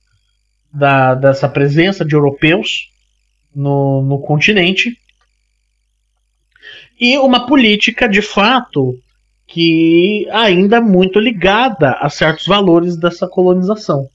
da, 0.72 1.16
dessa 1.16 1.50
presença 1.50 2.06
de 2.06 2.16
europeus 2.16 2.92
no, 3.56 4.02
no 4.04 4.20
continente, 4.20 4.98
e 7.00 7.18
uma 7.18 7.46
política 7.46 8.08
de 8.08 8.22
fato 8.22 8.98
que 9.46 10.28
ainda 10.32 10.82
muito 10.82 11.20
ligada 11.20 11.92
a 11.94 12.10
certos 12.10 12.46
valores 12.46 12.98
dessa 12.98 13.28
colonização, 13.28 14.08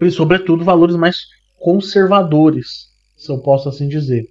e 0.00 0.10
sobretudo 0.10 0.64
valores 0.64 0.96
mais 0.96 1.26
conservadores 1.58 2.93
se 3.24 3.32
eu 3.32 3.38
posso 3.38 3.68
assim 3.68 3.88
dizer. 3.88 4.26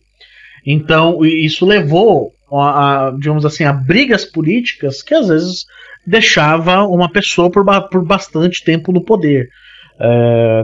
Então, 0.66 1.26
isso 1.26 1.66
levou 1.66 2.32
a, 2.52 3.08
a, 3.08 3.12
digamos 3.12 3.46
assim, 3.46 3.64
a 3.64 3.74
brigas 3.74 4.26
políticas 4.26 5.02
que 5.02 5.14
às 5.14 5.28
vezes 5.28 5.66
deixava 6.06 6.84
uma 6.84 7.10
pessoa 7.10 7.50
por, 7.50 7.66
por 7.90 8.06
bastante 8.06 8.64
tempo 8.64 8.92
no 8.92 9.04
poder. 9.04 9.50
É, 10.00 10.64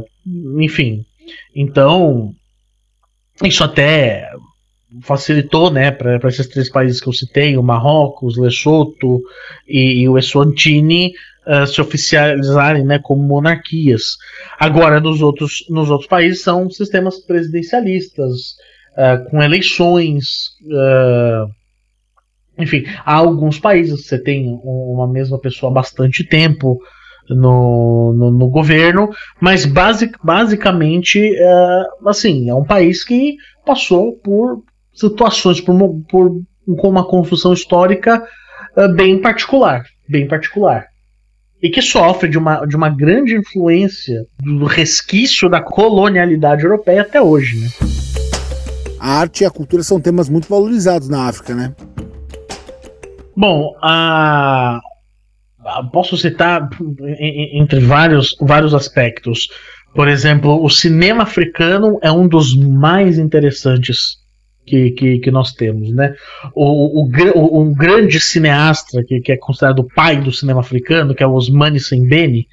enfim, 0.60 1.06
então 1.56 2.34
isso 3.44 3.63
até 3.63 4.30
facilitou, 5.02 5.69
né, 5.69 5.91
para 5.91 6.17
esses 6.28 6.47
três 6.47 6.69
países 6.69 6.99
que 6.99 7.08
eu 7.08 7.13
citei, 7.13 7.58
o 7.58 7.63
Marrocos, 7.63 8.38
Lesoto 8.38 9.21
e, 9.67 10.02
e 10.02 10.10
o 10.10 10.17
Eswatini, 10.17 11.13
uh, 11.45 11.67
se 11.67 11.80
oficializarem, 11.80 12.84
né, 12.84 12.99
como 12.99 13.21
monarquias. 13.21 14.17
Agora, 14.60 14.99
nos 14.99 15.21
outros, 15.21 15.65
nos 15.69 15.89
outros 15.89 16.10
países 16.10 16.41
são 16.41 16.69
sistemas 16.69 17.19
presidencialistas, 17.19 18.56
uh, 18.97 19.30
com 19.30 19.41
eleições. 19.41 20.49
Uh, 20.63 21.49
enfim, 22.58 22.84
há 23.06 23.15
alguns 23.15 23.60
países 23.60 24.02
que 24.02 24.08
você 24.08 24.21
tem 24.21 24.60
uma 24.63 25.08
mesma 25.08 25.39
pessoa 25.39 25.71
há 25.71 25.73
bastante 25.73 26.23
tempo 26.23 26.80
no, 27.30 28.12
no, 28.13 28.32
no 28.32 28.49
governo, 28.49 29.10
mas 29.39 29.65
basic, 29.65 30.17
basicamente, 30.21 31.32
assim, 32.06 32.49
é 32.49 32.56
um 32.56 32.65
país 32.65 33.06
que 33.06 33.38
passou 33.63 34.13
por 34.17 34.63
situações, 35.00 35.62
por, 35.62 35.76
por 36.10 36.42
com 36.78 36.90
uma 36.90 37.06
construção 37.06 37.54
histórica 37.54 38.24
bem 38.96 39.20
particular, 39.20 39.84
bem 40.08 40.28
particular 40.28 40.86
e 41.62 41.70
que 41.70 41.82
sofre 41.82 42.30
de 42.30 42.38
uma, 42.38 42.66
de 42.66 42.76
uma 42.76 42.90
grande 42.90 43.36
influência 43.36 44.26
do 44.40 44.66
resquício 44.66 45.50
da 45.50 45.62
colonialidade 45.62 46.64
europeia 46.64 47.02
até 47.02 47.22
hoje. 47.22 47.60
Né? 47.60 47.68
A 49.00 49.20
arte 49.20 49.44
e 49.44 49.46
a 49.46 49.52
cultura 49.52 49.84
são 49.84 50.00
temas 50.00 50.30
muito 50.30 50.48
valorizados 50.48 51.10
na 51.10 51.28
África, 51.28 51.54
né? 51.54 51.74
Bom, 53.36 53.74
a... 53.82 54.80
posso 55.92 56.18
citar 56.18 56.70
entre 57.54 57.80
vários, 57.80 58.36
vários 58.40 58.74
aspectos. 58.74 59.48
Por 59.94 60.08
exemplo, 60.08 60.64
o 60.64 60.70
cinema 60.70 61.24
africano 61.24 61.98
é 62.02 62.12
um 62.12 62.28
dos 62.28 62.56
mais 62.56 63.18
interessantes 63.18 64.18
que, 64.70 64.92
que, 64.92 65.20
que 65.20 65.32
nós 65.32 65.52
temos, 65.52 65.92
né? 65.94 66.16
O, 66.54 67.02
o, 67.04 67.62
um 67.62 67.74
grande 67.74 68.20
cineasta 68.20 69.04
que, 69.04 69.20
que 69.20 69.32
é 69.32 69.38
considerado 69.38 69.80
o 69.80 69.88
pai 69.88 70.22
do 70.22 70.32
cinema 70.32 70.62
africano, 70.62 71.16
que 71.16 71.24
é 71.24 71.28
o 71.28 71.34
Osmani 71.34 71.80
Sembene, 71.80 72.48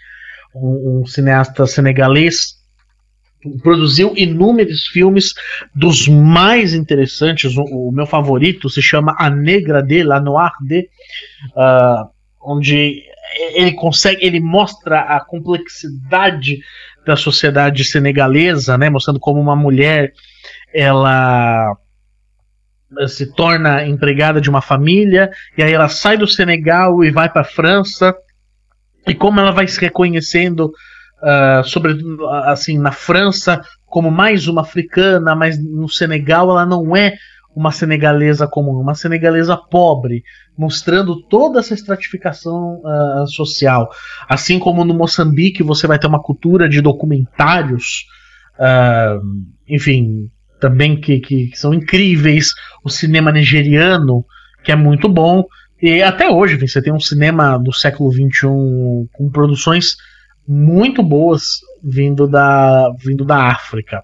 um, 0.55 1.01
um 1.03 1.07
cineasta 1.07 1.67
senegalês, 1.67 2.57
produziu 3.63 4.15
inúmeros 4.17 4.87
filmes 4.87 5.35
dos 5.75 6.09
mais 6.09 6.73
interessantes. 6.73 7.57
O, 7.57 7.63
o, 7.65 7.93
meu 7.93 8.07
favorito 8.07 8.71
se 8.71 8.81
chama 8.81 9.15
A 9.19 9.29
Negra 9.29 9.83
de 9.83 10.03
La 10.03 10.19
Noire 10.19 10.55
de, 10.63 10.89
uh, 11.55 12.09
onde 12.41 13.03
ele 13.55 13.73
consegue, 13.73 14.25
ele 14.25 14.41
mostra 14.41 15.01
a 15.01 15.21
complexidade 15.21 16.61
da 17.07 17.15
sociedade 17.15 17.85
senegalesa, 17.85 18.79
né, 18.79 18.89
mostrando 18.89 19.21
como 19.21 19.41
uma 19.41 19.55
mulher 19.55 20.13
ela 20.73 21.77
se 23.09 23.33
torna 23.35 23.87
empregada 23.87 24.41
de 24.41 24.49
uma 24.49 24.63
família 24.63 25.31
e 25.57 25.63
aí 25.63 25.73
ela 25.73 25.89
sai 25.89 26.17
do 26.17 26.27
Senegal 26.27 27.05
e 27.05 27.11
vai 27.11 27.29
para 27.29 27.43
a 27.43 27.45
França 27.45 28.15
e 29.07 29.15
como 29.15 29.41
ela 29.41 29.51
vai 29.51 29.67
se 29.67 29.81
reconhecendo 29.81 30.73
uh, 31.23 31.65
sobre 31.65 31.97
assim 32.45 32.79
na 32.79 32.93
França 32.93 33.63
como 33.85 34.11
mais 34.11 34.49
uma 34.49 34.63
africana, 34.63 35.35
mas 35.35 35.63
no 35.63 35.89
Senegal 35.89 36.51
ela 36.51 36.67
não 36.67 36.97
é 36.97 37.15
uma 37.55 37.73
senegalesa 37.73 38.47
comum, 38.47 38.79
uma 38.79 38.95
senegalesa 38.95 39.57
pobre, 39.57 40.23
mostrando 40.59 41.23
toda 41.23 41.61
essa 41.61 41.73
estratificação 41.73 42.83
uh, 42.85 43.27
social. 43.27 43.89
Assim 44.29 44.59
como 44.59 44.85
no 44.85 44.93
Moçambique 44.93 45.63
você 45.63 45.87
vai 45.87 45.99
ter 45.99 46.07
uma 46.07 46.23
cultura 46.23 46.69
de 46.69 46.83
documentários, 46.83 48.05
uh, 48.59 49.25
enfim, 49.67 50.31
também 50.67 51.01
que, 51.01 51.21
que, 51.21 51.47
que, 51.49 51.59
são 51.59 51.73
incríveis. 51.73 52.53
O 52.83 52.91
cinema 52.91 53.31
nigeriano, 53.31 54.25
que 54.65 54.73
é 54.73 54.77
muito 54.77 55.09
bom. 55.09 55.45
E 55.81 56.03
até 56.03 56.29
hoje 56.29 56.57
você 56.57 56.83
tem 56.83 56.93
um 56.93 57.01
cinema 57.01 57.57
do 57.57 57.73
século 57.73 58.11
XXI 58.11 58.49
com 59.13 59.31
produções 59.33 59.97
muito 60.47 61.03
boas 61.03 61.61
vindo 61.83 62.27
da, 62.27 62.91
vindo 62.99 63.25
da 63.25 63.49
África. 63.49 64.03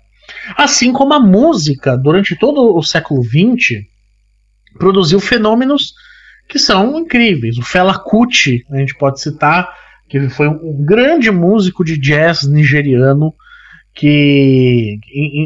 Assim 0.56 0.92
como 0.92 1.14
a 1.14 1.20
música, 1.20 1.96
durante 1.96 2.36
todo 2.36 2.76
o 2.76 2.82
século 2.82 3.22
XX, 3.24 3.84
produziu 4.78 5.18
fenômenos 5.18 5.94
que 6.48 6.58
são 6.58 6.98
incríveis. 6.98 7.58
O 7.58 7.62
Fela 7.62 7.98
Kuti, 7.98 8.64
a 8.70 8.76
gente 8.78 8.94
pode 8.94 9.20
citar, 9.20 9.68
que 10.08 10.28
foi 10.28 10.48
um 10.48 10.84
grande 10.84 11.30
músico 11.30 11.84
de 11.84 11.98
jazz 11.98 12.46
nigeriano, 12.46 13.34
que, 13.94 14.98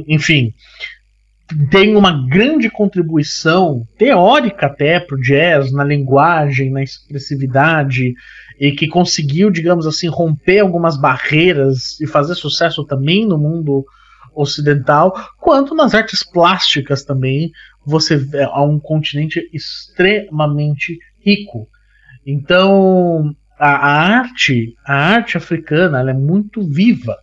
enfim, 0.09 0.55
tem 1.71 1.97
uma 1.97 2.27
grande 2.29 2.69
contribuição 2.69 3.87
teórica 3.97 4.67
até 4.67 4.99
para 4.99 5.17
o 5.17 5.21
jazz, 5.21 5.73
na 5.73 5.85
linguagem, 5.85 6.71
na 6.71 6.83
expressividade, 6.83 8.15
e 8.59 8.73
que 8.73 8.89
conseguiu, 8.89 9.51
digamos 9.51 9.87
assim, 9.87 10.09
romper 10.09 10.61
algumas 10.61 10.97
barreiras 10.97 12.01
e 12.01 12.07
fazer 12.07 12.35
sucesso 12.35 12.85
também 12.85 13.27
no 13.27 13.39
mundo 13.39 13.85
ocidental, 14.35 15.15
quanto 15.39 15.75
nas 15.75 15.95
artes 15.95 16.23
plásticas 16.23 17.05
também. 17.05 17.53
Você 17.85 18.17
vê 18.17 18.43
a 18.43 18.63
um 18.63 18.81
continente 18.81 19.49
extremamente 19.53 20.99
rico. 21.25 21.69
Então, 22.27 23.35
a, 23.59 23.71
a 23.71 24.19
arte, 24.19 24.75
a 24.85 24.95
arte 24.95 25.37
africana, 25.37 26.01
ela 26.01 26.11
é 26.11 26.15
muito 26.15 26.63
viva. 26.63 27.17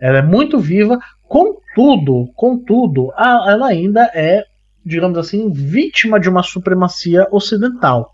Ela 0.00 0.18
é 0.18 0.22
muito 0.22 0.58
viva, 0.58 0.98
contudo, 1.28 2.30
contudo, 2.34 3.12
ela 3.16 3.68
ainda 3.68 4.10
é, 4.14 4.44
digamos 4.84 5.18
assim, 5.18 5.50
vítima 5.52 6.18
de 6.20 6.28
uma 6.28 6.42
supremacia 6.42 7.26
ocidental. 7.30 8.12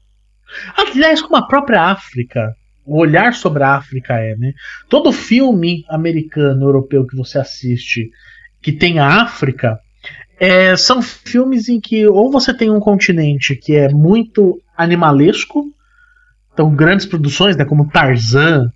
Aliás, 0.77 1.21
como 1.23 1.37
a 1.37 1.47
própria 1.47 1.83
África, 1.83 2.55
o 2.85 2.99
olhar 2.99 3.35
sobre 3.35 3.63
a 3.63 3.75
África 3.75 4.15
é, 4.15 4.37
né? 4.37 4.53
Todo 4.89 5.13
filme 5.13 5.85
americano, 5.89 6.67
europeu 6.67 7.07
que 7.07 7.17
você 7.17 7.39
assiste 7.39 8.11
que 8.61 8.73
tem 8.73 8.99
a 8.99 9.23
África, 9.23 9.79
é, 10.39 10.77
são 10.77 11.03
filmes 11.03 11.69
em 11.69 11.81
que 11.81 12.07
ou 12.07 12.31
você 12.31 12.55
tem 12.55 12.71
um 12.71 12.81
continente 12.81 13.55
que 13.57 13.75
é 13.75 13.89
muito 13.89 14.61
animalesco, 14.77 15.65
então 16.53 16.75
grandes 16.75 17.07
produções, 17.07 17.57
né, 17.57 17.65
como 17.65 17.91
Tarzan, 17.91 18.73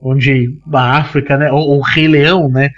onde 0.00 0.58
a 0.72 0.98
África, 0.98 1.36
né, 1.36 1.50
ou 1.50 1.78
o 1.78 1.80
Rei 1.80 2.08
Leão, 2.08 2.48
né, 2.48 2.70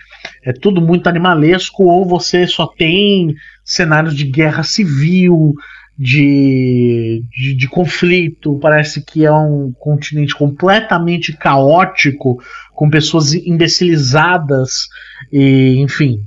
é 0.46 0.52
tudo 0.52 0.80
muito 0.80 1.08
animalesco, 1.08 1.82
ou 1.82 2.06
você 2.06 2.46
só 2.46 2.68
tem 2.68 3.34
cenários 3.64 4.14
de 4.14 4.24
guerra 4.24 4.62
civil, 4.62 5.52
de, 5.98 7.24
de, 7.36 7.56
de, 7.56 7.68
conflito, 7.68 8.56
parece 8.60 9.04
que 9.04 9.24
é 9.24 9.32
um 9.32 9.72
continente 9.72 10.36
completamente 10.36 11.32
caótico, 11.36 12.40
com 12.72 12.88
pessoas 12.88 13.34
imbecilizadas, 13.34 14.86
e, 15.32 15.78
enfim. 15.78 16.18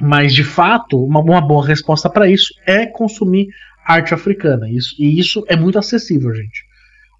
Mas 0.00 0.32
de 0.32 0.44
fato, 0.44 1.02
uma, 1.02 1.20
uma 1.20 1.40
boa 1.40 1.66
resposta 1.66 2.08
para 2.08 2.30
isso 2.30 2.54
é 2.64 2.86
consumir 2.86 3.48
arte 3.84 4.14
africana. 4.14 4.70
Isso, 4.70 4.94
e 4.96 5.18
isso 5.18 5.44
é 5.48 5.56
muito 5.56 5.76
acessível, 5.76 6.32
gente. 6.32 6.62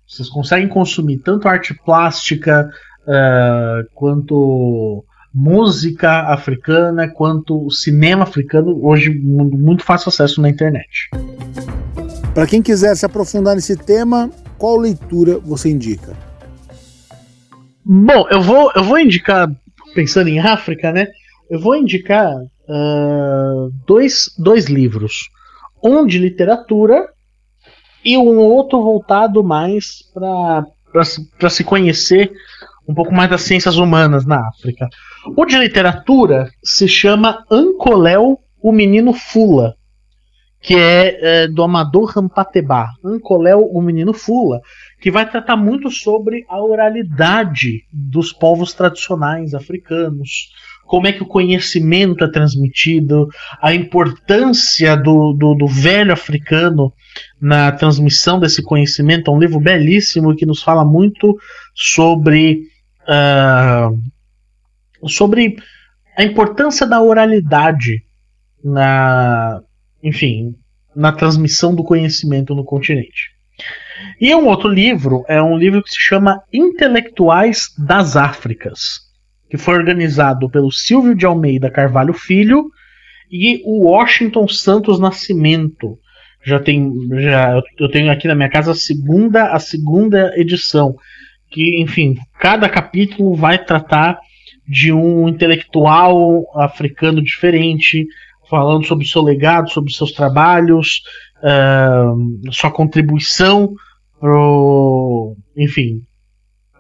Vocês 0.07 0.29
conseguem 0.29 0.69
consumir 0.69 1.19
tanto 1.19 1.49
arte 1.49 1.75
plástica 1.75 2.71
uh, 3.03 3.89
quanto 3.95 5.05
música 5.39 6.33
africana 6.33 7.09
quanto 7.09 7.65
o 7.65 7.71
cinema 7.71 8.25
africano, 8.25 8.85
hoje 8.85 9.09
muito 9.09 9.85
fácil 9.85 10.09
acesso 10.09 10.43
na 10.43 10.49
internet. 10.49 11.09
Para 12.35 12.45
quem 12.45 12.61
quiser 12.61 12.97
se 12.97 13.07
aprofundar 13.07 13.55
nesse 13.55 13.77
tema, 13.77 14.31
qual 14.59 14.77
leitura 14.77 15.39
você 15.39 15.71
indica? 15.71 16.13
Bom, 17.85 18.27
eu 18.31 18.43
vou, 18.43 18.73
eu 18.75 18.83
vou 18.83 18.99
indicar, 18.99 19.49
pensando 19.95 20.29
em 20.29 20.41
África, 20.41 20.91
né? 20.91 21.07
Eu 21.49 21.61
vou 21.61 21.77
indicar 21.77 22.35
uh, 22.35 23.73
dois, 23.87 24.35
dois 24.37 24.67
livros. 24.67 25.31
Um 25.83 26.05
de 26.05 26.19
literatura 26.19 27.09
e 28.05 28.19
um 28.19 28.39
outro 28.39 28.83
voltado 28.83 29.45
mais 29.45 30.03
para 30.13 31.49
se 31.49 31.63
conhecer 31.63 32.33
um 32.89 32.95
pouco 32.95 33.15
mais 33.15 33.29
das 33.29 33.43
ciências 33.43 33.77
humanas 33.77 34.25
na 34.25 34.49
África. 34.49 34.89
O 35.37 35.45
de 35.45 35.59
literatura 35.59 36.51
se 36.65 36.89
chama 36.89 37.45
Ancoléu, 37.51 38.39
o 38.63 38.73
Menino 38.73 39.13
Fula, 39.13 39.75
que 40.61 40.75
é, 40.75 41.43
é 41.43 41.49
do 41.49 41.63
Amador 41.63 42.07
Rampatebá. 42.07 42.89
Ancoléu, 43.05 43.69
o 43.71 43.83
Menino 43.83 44.15
Fula, 44.15 44.61
que 45.01 45.11
vai 45.11 45.29
tratar 45.31 45.57
muito 45.57 45.91
sobre 45.91 46.45
a 46.49 46.61
oralidade 46.61 47.85
dos 47.93 48.33
povos 48.33 48.73
tradicionais 48.73 49.55
africanos, 49.55 50.49
como 50.87 51.07
é 51.07 51.13
que 51.13 51.23
o 51.23 51.27
conhecimento 51.27 52.25
é 52.25 52.31
transmitido, 52.31 53.29
a 53.61 53.75
importância 53.75 54.97
do, 54.97 55.35
do, 55.35 55.55
do, 55.55 55.67
velho 55.67 56.15
africano 56.15 56.91
na 57.39 57.71
transmissão 57.71 58.41
desse 58.41 58.63
conhecimento. 58.63 59.31
É 59.31 59.35
um 59.35 59.39
livro 59.39 59.61
belíssimo 59.61 60.35
que 60.35 60.47
nos 60.47 60.63
fala 60.63 60.87
muito 60.87 61.37
sobre 61.75 62.63
uh, 63.09 65.09
sobre 65.09 65.57
a 66.17 66.25
importância 66.25 66.87
da 66.87 67.01
oralidade 67.01 68.03
na, 68.63 69.61
enfim, 70.03 70.55
na 70.95 71.13
transmissão 71.13 71.75
do 71.75 71.85
conhecimento 71.85 72.55
no 72.55 72.65
continente. 72.65 73.31
E 74.21 74.35
um 74.35 74.47
outro 74.47 74.69
livro 74.69 75.25
é 75.29 75.43
um 75.43 75.57
livro 75.57 75.83
que 75.83 75.91
se 75.91 76.01
chama 76.01 76.43
Intelectuais 76.53 77.69
das 77.79 78.17
Áfricas, 78.17 79.01
que 79.49 79.57
foi 79.57 79.75
organizado 79.75 80.51
pelo 80.51 80.73
Silvio 80.73 81.15
de 81.15 81.25
Almeida 81.25 81.71
Carvalho 81.71 82.13
Filho 82.13 82.71
e 83.31 83.63
o 83.65 83.87
Washington 83.87 84.49
Santos 84.49 84.99
Nascimento. 84.99 85.99
Já 86.45 86.61
tem, 86.61 86.93
já 87.21 87.61
eu 87.79 87.91
tenho 87.91 88.11
aqui 88.11 88.29
na 88.29 88.35
minha 88.35 88.49
casa 88.49 88.73
a 88.73 88.75
segunda, 88.75 89.53
a 89.53 89.59
segunda 89.59 90.33
edição 90.37 90.97
que, 91.51 91.81
enfim, 91.81 92.17
cada 92.39 92.69
capítulo 92.69 93.35
vai 93.35 93.59
tratar 93.59 94.19
de 94.67 94.93
um 94.93 95.29
intelectual 95.29 96.45
africano 96.55 97.23
diferente, 97.23 98.07
falando 98.51 98.87
sobre 98.87 99.07
seu 99.07 99.23
legado, 99.23 99.71
sobre 99.71 99.93
seus 99.93 100.13
trabalhos, 100.13 101.03
uh, 101.43 102.53
sua 102.53 102.71
contribuição 102.71 103.73
pro, 104.21 105.37
enfim, 105.57 106.03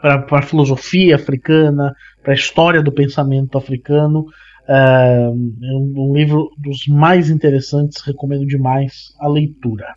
para 0.00 0.38
a 0.38 0.42
filosofia 0.42 1.16
africana, 1.16 1.94
para 2.22 2.32
a 2.32 2.36
história 2.36 2.82
do 2.82 2.92
pensamento 2.92 3.56
africano. 3.56 4.26
Uh, 4.68 5.32
é 5.32 5.72
um, 5.72 5.94
um 6.10 6.14
livro 6.14 6.50
dos 6.58 6.86
mais 6.86 7.30
interessantes, 7.30 8.02
recomendo 8.02 8.46
demais 8.46 9.14
a 9.18 9.26
leitura. 9.28 9.94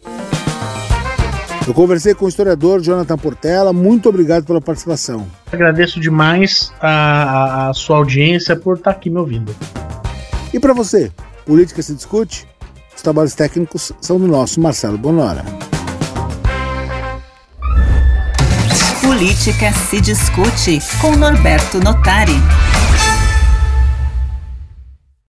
Eu 1.68 1.76
conversei 1.76 2.16
com 2.16 2.26
o 2.26 2.28
historiador 2.28 2.82
Jonathan 2.82 3.18
Portela. 3.18 3.72
Muito 3.72 4.10
obrigado 4.10 4.46
pela 4.46 4.60
participação. 4.60 5.28
Agradeço 5.52 6.00
demais 6.00 6.74
a, 6.82 7.70
a 7.70 7.74
sua 7.74 7.98
audiência 7.98 8.56
por 8.56 8.78
estar 8.78 8.92
aqui 8.92 9.10
me 9.10 9.18
ouvindo. 9.18 9.56
E 10.54 10.60
para 10.60 10.74
você, 10.74 11.12
política 11.46 11.82
se 11.82 11.94
discute? 11.94 12.48
Os 12.96 13.02
trabalhos 13.02 13.36
técnicos 13.36 13.92
são 14.02 14.20
do 14.20 14.28
nosso 14.28 14.60
Marcelo 14.60 14.98
Bonora. 14.98 15.46
Política 19.02 19.72
se 19.72 20.02
discute 20.02 20.80
com 21.00 21.16
Norberto 21.16 21.80
Notari. 21.80 22.34